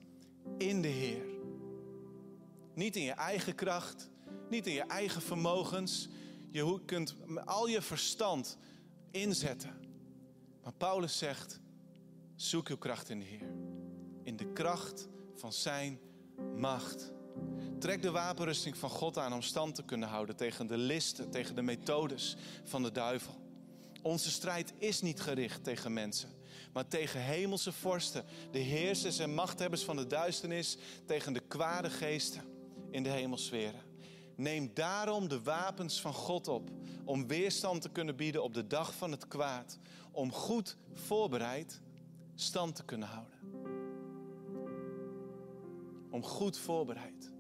in 0.59 0.83
de 0.83 0.89
Heer. 0.89 1.40
Niet 2.81 2.97
in 2.97 3.03
je 3.03 3.13
eigen 3.13 3.55
kracht, 3.55 4.11
niet 4.49 4.67
in 4.67 4.73
je 4.73 4.83
eigen 4.83 5.23
vermogens. 5.23 6.09
Je 6.51 6.81
kunt 6.85 7.17
al 7.45 7.69
je 7.69 7.83
verstand 7.83 8.59
inzetten. 9.11 9.81
Maar 10.63 10.73
Paulus 10.73 11.19
zegt: 11.19 11.61
zoek 12.37 12.69
uw 12.69 12.77
kracht 12.77 13.09
in 13.09 13.19
de 13.19 13.25
Heer. 13.25 13.53
In 14.23 14.37
de 14.37 14.53
kracht 14.53 15.09
van 15.35 15.53
Zijn 15.53 15.99
macht. 16.57 17.13
Trek 17.79 18.03
de 18.03 18.11
wapenrusting 18.11 18.77
van 18.77 18.91
God 18.91 19.19
aan 19.19 19.33
om 19.33 19.43
stand 19.43 19.75
te 19.75 19.85
kunnen 19.85 20.09
houden 20.09 20.37
tegen 20.37 20.67
de 20.67 20.77
listen, 20.77 21.31
tegen 21.31 21.55
de 21.55 21.63
methodes 21.63 22.37
van 22.65 22.83
de 22.83 22.93
duivel. 22.93 23.35
Onze 24.03 24.31
strijd 24.31 24.73
is 24.79 25.01
niet 25.01 25.21
gericht 25.21 25.65
tegen 25.65 25.93
mensen, 25.93 26.31
maar 26.73 26.89
tegen 26.89 27.21
hemelse 27.21 27.73
vorsten, 27.73 28.25
de 28.51 28.59
heersers 28.59 29.19
en 29.19 29.35
machthebbers 29.35 29.85
van 29.85 29.97
de 29.97 30.07
duisternis, 30.07 30.77
tegen 31.07 31.33
de 31.33 31.41
kwade 31.41 31.91
geesten 31.91 32.59
in 32.91 33.03
de 33.03 33.09
hemelsferen. 33.09 33.81
Neem 34.37 34.71
daarom 34.75 35.29
de 35.29 35.43
wapens 35.43 36.01
van 36.01 36.13
God 36.13 36.49
op 36.49 36.71
om 37.05 37.27
weerstand 37.27 37.83
te 37.83 37.91
kunnen 37.91 38.17
bieden 38.17 38.43
op 38.43 38.55
de 38.55 38.67
dag 38.67 38.95
van 38.95 39.11
het 39.11 39.29
kwaad, 39.29 39.79
om 40.11 40.33
goed 40.33 40.77
voorbereid 40.93 41.81
stand 42.35 42.77
te 42.77 42.85
kunnen 42.85 43.09
houden. 43.09 43.39
Om 46.11 46.23
goed 46.23 46.59
voorbereid. 46.59 47.33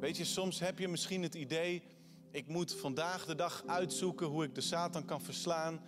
Weet 0.00 0.16
je, 0.16 0.24
soms 0.24 0.60
heb 0.60 0.78
je 0.78 0.88
misschien 0.88 1.22
het 1.22 1.34
idee, 1.34 1.82
ik 2.30 2.48
moet 2.48 2.74
vandaag 2.74 3.24
de 3.24 3.34
dag 3.34 3.62
uitzoeken 3.66 4.26
hoe 4.26 4.44
ik 4.44 4.54
de 4.54 4.60
Satan 4.60 5.04
kan 5.04 5.20
verslaan. 5.20 5.80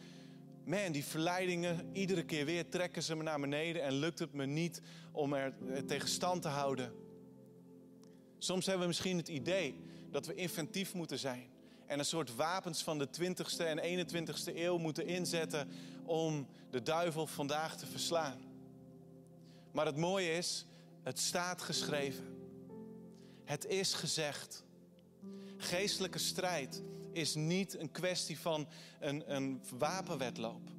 Man, 0.65 0.93
die 0.93 1.05
verleidingen, 1.05 1.91
iedere 1.93 2.25
keer 2.25 2.45
weer 2.45 2.69
trekken 2.69 3.03
ze 3.03 3.17
me 3.17 3.23
naar 3.23 3.41
beneden 3.41 3.83
en 3.83 3.93
lukt 3.93 4.19
het 4.19 4.33
me 4.33 4.47
niet 4.47 4.83
om 5.13 5.33
er 5.33 5.55
tegen 5.87 6.09
stand 6.09 6.43
te 6.43 6.49
houden. 6.49 7.06
Soms 8.39 8.67
hebben 8.67 8.83
we 8.83 8.89
misschien 8.89 9.17
het 9.17 9.29
idee 9.29 9.81
dat 10.11 10.27
we 10.27 10.35
inventief 10.35 10.95
moeten 10.95 11.19
zijn 11.19 11.49
en 11.87 11.99
een 11.99 12.05
soort 12.05 12.35
wapens 12.35 12.83
van 12.83 12.99
de 12.99 13.09
20ste 13.21 13.65
en 13.65 14.07
21ste 14.07 14.57
eeuw 14.57 14.79
moeten 14.79 15.07
inzetten 15.07 15.69
om 16.05 16.47
de 16.71 16.83
duivel 16.83 17.27
vandaag 17.27 17.77
te 17.77 17.87
verslaan. 17.87 18.39
Maar 19.73 19.87
het 19.87 19.97
mooie 19.97 20.33
is, 20.33 20.67
het 21.03 21.19
staat 21.19 21.63
geschreven. 21.63 22.25
Het 23.45 23.67
is 23.67 23.95
gezegd. 23.95 24.65
Geestelijke 25.57 26.19
strijd 26.19 26.83
is 27.13 27.35
niet 27.35 27.79
een 27.79 27.91
kwestie 27.91 28.39
van 28.39 28.69
een, 29.01 29.35
een 29.35 29.63
wapenwedloop. 29.79 30.71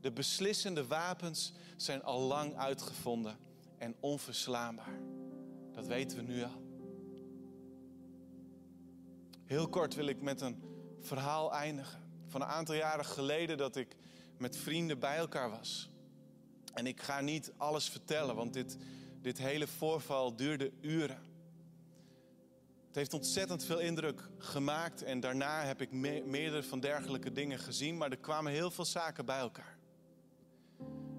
De 0.00 0.12
beslissende 0.12 0.86
wapens 0.86 1.52
zijn 1.76 2.02
al 2.02 2.20
lang 2.20 2.56
uitgevonden 2.56 3.38
en 3.78 3.96
onverslaanbaar. 4.00 5.00
Dat 5.72 5.86
weten 5.86 6.16
we 6.16 6.22
nu 6.22 6.42
al. 6.42 6.63
Heel 9.44 9.68
kort 9.68 9.94
wil 9.94 10.06
ik 10.06 10.22
met 10.22 10.40
een 10.40 10.62
verhaal 11.00 11.52
eindigen. 11.52 12.02
Van 12.26 12.40
een 12.40 12.46
aantal 12.46 12.74
jaren 12.74 13.04
geleden 13.04 13.56
dat 13.56 13.76
ik 13.76 13.96
met 14.38 14.56
vrienden 14.56 14.98
bij 14.98 15.16
elkaar 15.16 15.50
was. 15.50 15.90
En 16.74 16.86
ik 16.86 17.02
ga 17.02 17.20
niet 17.20 17.52
alles 17.56 17.88
vertellen, 17.88 18.34
want 18.34 18.52
dit, 18.52 18.76
dit 19.20 19.38
hele 19.38 19.66
voorval 19.66 20.36
duurde 20.36 20.72
uren. 20.80 21.22
Het 22.86 22.94
heeft 22.94 23.14
ontzettend 23.14 23.64
veel 23.64 23.78
indruk 23.78 24.28
gemaakt 24.38 25.02
en 25.02 25.20
daarna 25.20 25.64
heb 25.64 25.80
ik 25.80 25.92
meerdere 26.26 26.62
van 26.62 26.80
dergelijke 26.80 27.32
dingen 27.32 27.58
gezien, 27.58 27.96
maar 27.96 28.10
er 28.10 28.18
kwamen 28.18 28.52
heel 28.52 28.70
veel 28.70 28.84
zaken 28.84 29.24
bij 29.24 29.38
elkaar. 29.38 29.78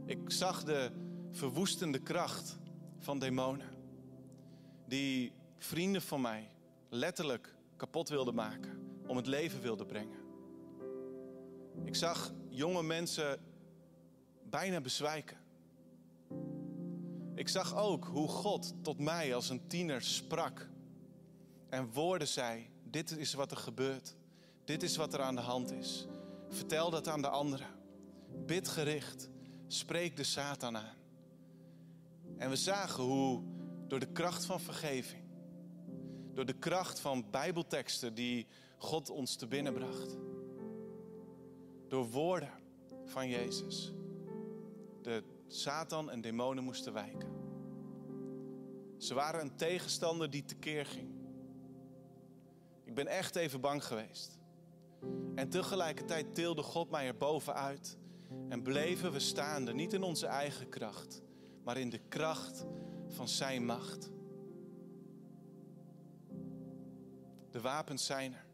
Ik 0.05 0.19
zag 0.27 0.63
de 0.63 0.91
verwoestende 1.31 1.99
kracht 1.99 2.57
van 2.99 3.19
demonen, 3.19 3.69
die 4.87 5.33
vrienden 5.57 6.01
van 6.01 6.21
mij 6.21 6.49
letterlijk 6.89 7.54
kapot 7.75 8.09
wilden 8.09 8.35
maken, 8.35 8.99
om 9.07 9.17
het 9.17 9.27
leven 9.27 9.61
wilden 9.61 9.85
brengen. 9.85 10.19
Ik 11.83 11.95
zag 11.95 12.33
jonge 12.49 12.83
mensen 12.83 13.39
bijna 14.49 14.81
bezwijken. 14.81 15.37
Ik 17.35 17.47
zag 17.47 17.75
ook 17.75 18.05
hoe 18.05 18.27
God 18.27 18.73
tot 18.81 18.99
mij 18.99 19.35
als 19.35 19.49
een 19.49 19.67
tiener 19.67 20.01
sprak 20.01 20.69
en 21.69 21.89
woorden 21.93 22.27
zei: 22.27 22.69
Dit 22.83 23.17
is 23.17 23.33
wat 23.33 23.51
er 23.51 23.57
gebeurt. 23.57 24.15
Dit 24.65 24.83
is 24.83 24.95
wat 24.95 25.13
er 25.13 25.21
aan 25.21 25.35
de 25.35 25.41
hand 25.41 25.71
is. 25.71 26.07
Vertel 26.49 26.89
dat 26.89 27.07
aan 27.07 27.21
de 27.21 27.27
anderen. 27.27 27.67
Bid 28.45 28.67
gericht. 28.67 29.29
Spreek 29.67 30.17
de 30.17 30.23
Satan 30.23 30.77
aan. 30.77 30.95
En 32.37 32.49
we 32.49 32.55
zagen 32.55 33.03
hoe 33.03 33.41
door 33.87 33.99
de 33.99 34.11
kracht 34.11 34.45
van 34.45 34.59
vergeving, 34.59 35.23
door 36.35 36.45
de 36.45 36.53
kracht 36.59 36.99
van 36.99 37.25
Bijbelteksten 37.31 38.13
die 38.13 38.47
God 38.77 39.09
ons 39.09 39.35
te 39.35 39.47
binnen 39.47 39.73
bracht, 39.73 40.17
door 41.87 42.09
woorden 42.09 42.51
van 43.05 43.29
Jezus, 43.29 43.93
de 45.01 45.23
Satan 45.47 46.09
en 46.09 46.21
demonen 46.21 46.63
moesten 46.63 46.93
wijken. 46.93 47.29
Ze 48.97 49.13
waren 49.13 49.41
een 49.41 49.55
tegenstander 49.55 50.29
die 50.29 50.45
tekeer 50.45 50.85
ging. 50.85 51.09
Ik 52.83 52.93
ben 52.93 53.07
echt 53.07 53.35
even 53.35 53.61
bang 53.61 53.83
geweest. 53.83 54.39
En 55.35 55.49
tegelijkertijd 55.49 56.35
tilde 56.35 56.61
God 56.61 56.89
mij 56.89 57.07
er 57.07 57.17
bovenuit. 57.17 57.97
En 58.49 58.61
bleven 58.61 59.11
we 59.11 59.19
staande, 59.19 59.73
niet 59.73 59.93
in 59.93 60.03
onze 60.03 60.25
eigen 60.25 60.69
kracht, 60.69 61.21
maar 61.63 61.77
in 61.77 61.89
de 61.89 62.01
kracht 62.07 62.65
van 63.07 63.27
Zijn 63.27 63.65
macht. 63.65 64.13
De 67.55 67.61
wapens 67.61 68.05
zijn 68.05 68.33
er. 68.33 68.45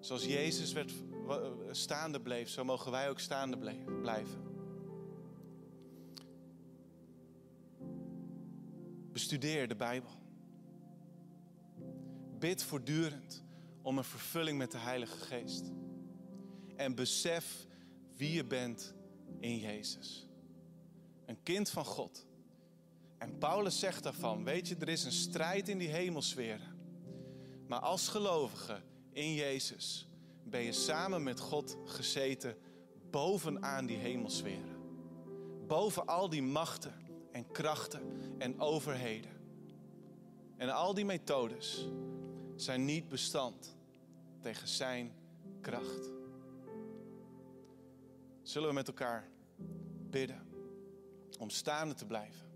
Zoals 0.00 0.24
Jezus 0.24 0.72
werd, 0.72 0.92
staande 1.70 2.20
bleef, 2.20 2.48
zo 2.48 2.64
mogen 2.64 2.90
wij 2.90 3.10
ook 3.10 3.18
staande 3.18 3.78
blijven. 4.02 4.42
Bestudeer 9.12 9.68
de 9.68 9.76
Bijbel. 9.76 10.10
Bid 12.38 12.62
voortdurend 12.62 13.44
om 13.82 13.98
een 13.98 14.04
vervulling 14.04 14.58
met 14.58 14.70
de 14.70 14.78
Heilige 14.78 15.18
Geest. 15.18 15.72
En 16.76 16.94
besef 16.94 17.66
wie 18.16 18.32
je 18.32 18.44
bent 18.44 18.94
in 19.38 19.58
Jezus. 19.58 20.26
Een 21.26 21.42
kind 21.42 21.70
van 21.70 21.84
God. 21.84 22.26
En 23.18 23.38
Paulus 23.38 23.78
zegt 23.78 24.02
daarvan, 24.02 24.44
weet 24.44 24.68
je, 24.68 24.76
er 24.76 24.88
is 24.88 25.04
een 25.04 25.12
strijd 25.12 25.68
in 25.68 25.78
die 25.78 25.88
hemelsferen. 25.88 26.79
Maar 27.70 27.80
als 27.80 28.08
gelovige 28.08 28.80
in 29.12 29.34
Jezus 29.34 30.08
ben 30.44 30.62
je 30.62 30.72
samen 30.72 31.22
met 31.22 31.40
God 31.40 31.76
gezeten 31.84 32.56
bovenaan 33.10 33.86
die 33.86 33.96
hemelsferen. 33.96 34.78
Boven 35.66 36.06
al 36.06 36.28
die 36.28 36.42
machten 36.42 36.94
en 37.32 37.50
krachten 37.50 38.02
en 38.38 38.60
overheden. 38.60 39.30
En 40.56 40.70
al 40.70 40.94
die 40.94 41.04
methodes 41.04 41.88
zijn 42.56 42.84
niet 42.84 43.08
bestand 43.08 43.76
tegen 44.40 44.68
zijn 44.68 45.12
kracht. 45.60 46.10
Zullen 48.42 48.68
we 48.68 48.74
met 48.74 48.88
elkaar 48.88 49.28
bidden 50.10 50.46
om 51.38 51.50
staande 51.50 51.94
te 51.94 52.06
blijven 52.06 52.46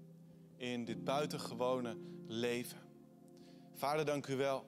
in 0.57 0.85
dit 0.85 1.05
buitengewone 1.05 1.97
leven. 2.27 2.79
Vader, 3.75 4.05
dank 4.05 4.27
u 4.27 4.37
wel 4.37 4.67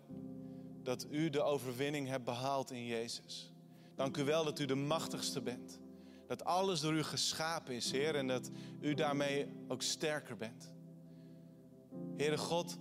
dat 0.86 1.06
u 1.10 1.30
de 1.30 1.42
overwinning 1.42 2.08
hebt 2.08 2.24
behaald 2.24 2.70
in 2.70 2.84
Jezus. 2.84 3.52
Dank 3.94 4.16
u 4.16 4.24
wel 4.24 4.44
dat 4.44 4.58
u 4.58 4.64
de 4.64 4.74
machtigste 4.74 5.42
bent. 5.42 5.80
Dat 6.26 6.44
alles 6.44 6.80
door 6.80 6.94
u 6.94 7.02
geschapen 7.02 7.74
is, 7.74 7.90
Heer, 7.90 8.14
en 8.14 8.26
dat 8.26 8.50
u 8.80 8.94
daarmee 8.94 9.46
ook 9.68 9.82
sterker 9.82 10.36
bent. 10.36 10.72
Heere 12.16 12.38
God, 12.38 12.78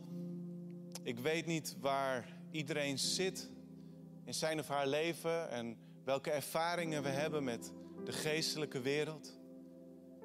ik 1.03 1.19
weet 1.19 1.45
niet 1.45 1.75
waar 1.79 2.37
iedereen 2.51 2.99
zit 2.99 3.51
in 4.25 4.33
zijn 4.33 4.59
of 4.59 4.67
haar 4.67 4.87
leven 4.87 5.49
en 5.49 5.77
welke 6.03 6.31
ervaringen 6.31 7.03
we 7.03 7.09
hebben 7.09 7.43
met 7.43 7.73
de 8.03 8.11
geestelijke 8.11 8.81
wereld. 8.81 9.39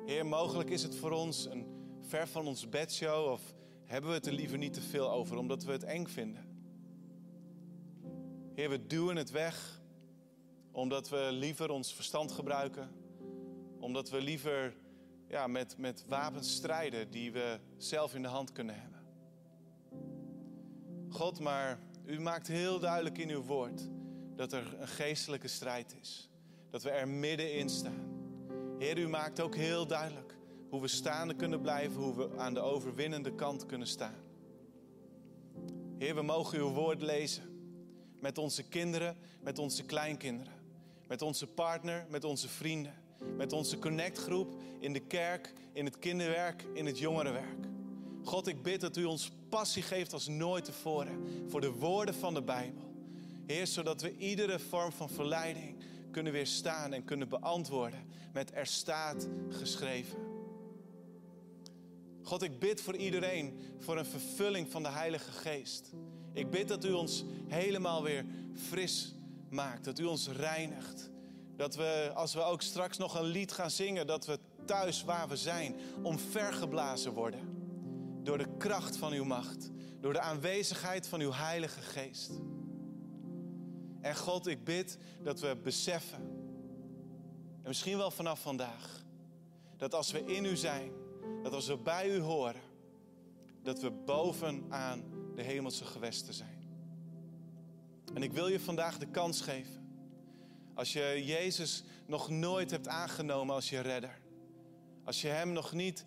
Heer, 0.06 0.26
mogelijk 0.26 0.70
is 0.70 0.82
het 0.82 0.96
voor 0.96 1.10
ons 1.10 1.46
een 1.46 1.66
ver 2.00 2.28
van 2.28 2.46
ons 2.46 2.68
bedshow 2.68 3.30
of 3.30 3.54
hebben 3.84 4.10
we 4.10 4.16
het 4.16 4.26
er 4.26 4.32
liever 4.32 4.58
niet 4.58 4.72
te 4.72 4.80
veel 4.82 5.10
over 5.10 5.36
omdat 5.36 5.64
we 5.64 5.72
het 5.72 5.84
eng 5.84 6.06
vinden. 6.06 6.49
Heer, 8.60 8.70
we 8.70 8.86
duwen 8.86 9.16
het 9.16 9.30
weg 9.30 9.80
omdat 10.72 11.08
we 11.08 11.28
liever 11.32 11.70
ons 11.70 11.94
verstand 11.94 12.32
gebruiken, 12.32 12.90
omdat 13.78 14.10
we 14.10 14.20
liever 14.20 14.76
ja, 15.28 15.46
met, 15.46 15.78
met 15.78 16.04
wapens 16.06 16.54
strijden 16.54 17.10
die 17.10 17.32
we 17.32 17.58
zelf 17.76 18.14
in 18.14 18.22
de 18.22 18.28
hand 18.28 18.52
kunnen 18.52 18.74
hebben. 18.80 19.00
God, 21.08 21.40
maar 21.40 21.80
u 22.04 22.20
maakt 22.20 22.46
heel 22.46 22.78
duidelijk 22.78 23.18
in 23.18 23.30
uw 23.30 23.42
woord 23.42 23.82
dat 24.36 24.52
er 24.52 24.76
een 24.80 24.88
geestelijke 24.88 25.48
strijd 25.48 25.96
is. 26.00 26.30
Dat 26.70 26.82
we 26.82 26.90
er 26.90 27.08
middenin 27.08 27.68
staan. 27.68 28.08
Heer, 28.78 28.98
u 28.98 29.08
maakt 29.08 29.40
ook 29.40 29.54
heel 29.54 29.86
duidelijk 29.86 30.36
hoe 30.68 30.80
we 30.80 30.88
staande 30.88 31.34
kunnen 31.34 31.60
blijven, 31.60 32.02
hoe 32.02 32.16
we 32.16 32.38
aan 32.38 32.54
de 32.54 32.60
overwinnende 32.60 33.34
kant 33.34 33.66
kunnen 33.66 33.88
staan. 33.88 34.22
Heer, 35.98 36.14
we 36.14 36.22
mogen 36.22 36.58
uw 36.58 36.68
woord 36.68 37.02
lezen. 37.02 37.49
Met 38.20 38.38
onze 38.38 38.62
kinderen, 38.62 39.16
met 39.40 39.58
onze 39.58 39.84
kleinkinderen. 39.84 40.52
Met 41.06 41.22
onze 41.22 41.46
partner, 41.46 42.06
met 42.08 42.24
onze 42.24 42.48
vrienden. 42.48 42.94
Met 43.36 43.52
onze 43.52 43.78
connectgroep 43.78 44.60
in 44.78 44.92
de 44.92 45.00
kerk, 45.00 45.52
in 45.72 45.84
het 45.84 45.98
kinderwerk, 45.98 46.64
in 46.74 46.86
het 46.86 46.98
jongerenwerk. 46.98 47.66
God, 48.22 48.46
ik 48.46 48.62
bid 48.62 48.80
dat 48.80 48.96
u 48.96 49.04
ons 49.04 49.30
passie 49.48 49.82
geeft 49.82 50.12
als 50.12 50.26
nooit 50.26 50.64
tevoren 50.64 51.48
voor 51.48 51.60
de 51.60 51.70
woorden 51.70 52.14
van 52.14 52.34
de 52.34 52.42
Bijbel. 52.42 52.94
Heer, 53.46 53.66
zodat 53.66 54.02
we 54.02 54.16
iedere 54.16 54.58
vorm 54.58 54.92
van 54.92 55.10
verleiding 55.10 55.76
kunnen 56.10 56.32
weerstaan 56.32 56.92
en 56.92 57.04
kunnen 57.04 57.28
beantwoorden 57.28 58.04
met 58.32 58.54
er 58.54 58.66
staat 58.66 59.28
geschreven. 59.48 60.18
God, 62.22 62.42
ik 62.42 62.58
bid 62.58 62.80
voor 62.80 62.96
iedereen 62.96 63.60
voor 63.78 63.98
een 63.98 64.06
vervulling 64.06 64.70
van 64.70 64.82
de 64.82 64.88
Heilige 64.88 65.32
Geest. 65.32 65.92
Ik 66.32 66.50
bid 66.50 66.68
dat 66.68 66.84
u 66.84 66.92
ons 66.92 67.24
helemaal 67.48 68.02
weer 68.02 68.24
fris 68.54 69.14
maakt, 69.48 69.84
dat 69.84 69.98
u 69.98 70.04
ons 70.04 70.28
reinigt. 70.28 71.10
Dat 71.56 71.76
we, 71.76 72.10
als 72.14 72.34
we 72.34 72.42
ook 72.42 72.62
straks 72.62 72.98
nog 72.98 73.18
een 73.18 73.24
lied 73.24 73.52
gaan 73.52 73.70
zingen, 73.70 74.06
dat 74.06 74.26
we 74.26 74.38
thuis 74.64 75.04
waar 75.04 75.28
we 75.28 75.36
zijn, 75.36 75.76
omvergeblazen 76.02 77.12
worden. 77.12 77.40
Door 78.22 78.38
de 78.38 78.56
kracht 78.58 78.96
van 78.96 79.12
uw 79.12 79.24
macht, 79.24 79.70
door 80.00 80.12
de 80.12 80.20
aanwezigheid 80.20 81.08
van 81.08 81.20
uw 81.20 81.32
Heilige 81.32 81.80
Geest. 81.80 82.30
En 84.00 84.16
God, 84.16 84.46
ik 84.46 84.64
bid 84.64 84.98
dat 85.22 85.40
we 85.40 85.56
beseffen, 85.62 86.22
en 87.62 87.68
misschien 87.68 87.96
wel 87.96 88.10
vanaf 88.10 88.40
vandaag, 88.40 89.04
dat 89.76 89.94
als 89.94 90.12
we 90.12 90.24
in 90.24 90.44
u 90.44 90.56
zijn, 90.56 90.92
dat 91.42 91.52
als 91.52 91.66
we 91.66 91.76
bij 91.76 92.16
u 92.16 92.20
horen, 92.20 92.60
dat 93.62 93.80
we 93.80 93.90
bovenaan 93.90 95.19
de 95.34 95.42
hemelse 95.42 95.84
gewesten 95.84 96.34
zijn. 96.34 96.68
En 98.14 98.22
ik 98.22 98.32
wil 98.32 98.48
je 98.48 98.60
vandaag 98.60 98.98
de 98.98 99.06
kans 99.06 99.40
geven. 99.40 99.88
Als 100.74 100.92
je 100.92 101.22
Jezus 101.24 101.84
nog 102.06 102.28
nooit 102.28 102.70
hebt 102.70 102.88
aangenomen 102.88 103.54
als 103.54 103.70
je 103.70 103.80
redder. 103.80 104.20
Als 105.04 105.20
je 105.20 105.28
Hem 105.28 105.52
nog 105.52 105.72
niet 105.72 106.04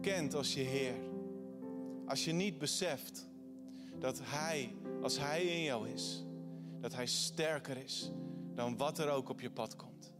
kent 0.00 0.34
als 0.34 0.54
je 0.54 0.60
Heer. 0.60 0.94
Als 2.06 2.24
je 2.24 2.32
niet 2.32 2.58
beseft 2.58 3.28
dat 3.98 4.20
Hij, 4.22 4.74
als 5.02 5.18
Hij 5.18 5.42
in 5.42 5.62
jou 5.62 5.88
is, 5.88 6.24
dat 6.80 6.94
Hij 6.94 7.06
sterker 7.06 7.76
is 7.76 8.10
dan 8.54 8.76
wat 8.76 8.98
er 8.98 9.10
ook 9.10 9.28
op 9.28 9.40
je 9.40 9.50
pad 9.50 9.76
komt. 9.76 10.12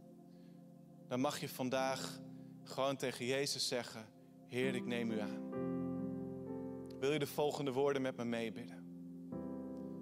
Dan 1.07 1.19
mag 1.19 1.39
je 1.39 1.49
vandaag 1.49 2.19
gewoon 2.63 2.95
tegen 2.95 3.25
Jezus 3.25 3.67
zeggen: 3.67 4.05
Heer, 4.47 4.75
ik 4.75 4.85
neem 4.85 5.11
u 5.11 5.19
aan. 5.19 5.50
Wil 7.01 7.11
je 7.11 7.19
de 7.19 7.27
volgende 7.27 7.71
woorden 7.71 8.01
met 8.01 8.17
me 8.17 8.25
meebidden? 8.25 8.77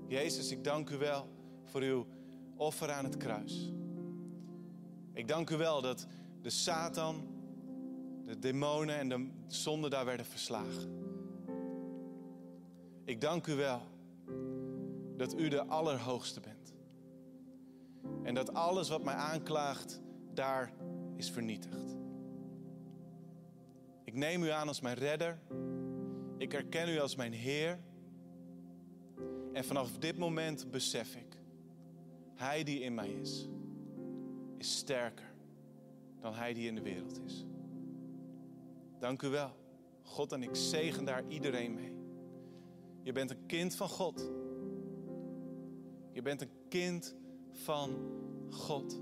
Jezus, 0.07 0.51
ik 0.51 0.63
dank 0.63 0.89
u 0.89 0.97
wel 0.97 1.27
voor 1.63 1.81
uw 1.81 2.07
offer 2.55 2.91
aan 2.91 3.03
het 3.03 3.17
kruis. 3.17 3.71
Ik 5.13 5.27
dank 5.27 5.49
u 5.49 5.57
wel 5.57 5.81
dat 5.81 6.07
de 6.41 6.49
Satan, 6.49 7.27
de 8.25 8.39
demonen 8.39 8.95
en 8.95 9.09
de 9.09 9.29
zonde 9.47 9.89
daar 9.89 10.05
werden 10.05 10.25
verslagen. 10.25 10.91
Ik 13.03 13.21
dank 13.21 13.47
u 13.47 13.55
wel 13.55 13.81
dat 15.17 15.37
u 15.37 15.47
de 15.47 15.65
Allerhoogste 15.65 16.39
bent. 16.39 16.73
En 18.23 18.33
dat 18.33 18.53
alles 18.53 18.89
wat 18.89 19.03
mij 19.03 19.15
aanklaagt, 19.15 20.01
daar 20.33 20.73
is 21.15 21.31
vernietigd. 21.31 21.95
Ik 24.03 24.13
neem 24.13 24.43
u 24.43 24.49
aan 24.49 24.67
als 24.67 24.81
mijn 24.81 24.95
redder. 24.97 25.39
Ik 26.39 26.53
erken 26.53 26.89
u 26.89 26.99
als 26.99 27.15
mijn 27.15 27.33
Heer. 27.33 27.79
En 29.53 29.65
vanaf 29.65 29.97
dit 29.97 30.17
moment 30.17 30.71
besef 30.71 31.15
ik, 31.15 31.37
Hij 32.35 32.63
die 32.63 32.79
in 32.79 32.93
mij 32.93 33.09
is, 33.09 33.47
is 34.57 34.77
sterker 34.77 35.33
dan 36.19 36.33
Hij 36.33 36.53
die 36.53 36.67
in 36.67 36.75
de 36.75 36.81
wereld 36.81 37.19
is. 37.25 37.45
Dank 38.99 39.21
u 39.21 39.27
wel, 39.27 39.55
God, 40.03 40.31
en 40.31 40.43
ik 40.43 40.55
zegen 40.55 41.05
daar 41.05 41.23
iedereen 41.27 41.73
mee. 41.73 41.97
Je 43.01 43.11
bent 43.11 43.31
een 43.31 43.45
kind 43.45 43.75
van 43.75 43.89
God. 43.89 44.31
Je 46.11 46.21
bent 46.21 46.41
een 46.41 46.51
kind 46.69 47.15
van 47.51 47.97
God. 48.49 49.01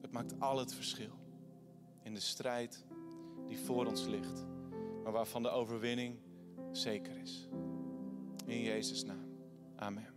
Het 0.00 0.12
maakt 0.12 0.40
al 0.40 0.58
het 0.58 0.74
verschil 0.74 1.18
in 2.02 2.14
de 2.14 2.20
strijd 2.20 2.84
die 3.46 3.58
voor 3.58 3.86
ons 3.86 4.06
ligt, 4.06 4.44
maar 5.10 5.18
waarvan 5.18 5.42
de 5.42 5.50
overwinning 5.50 6.18
zeker 6.72 7.16
is. 7.16 7.48
In 8.46 8.62
Jezus' 8.62 9.04
naam. 9.04 9.28
Amen. 9.76 10.09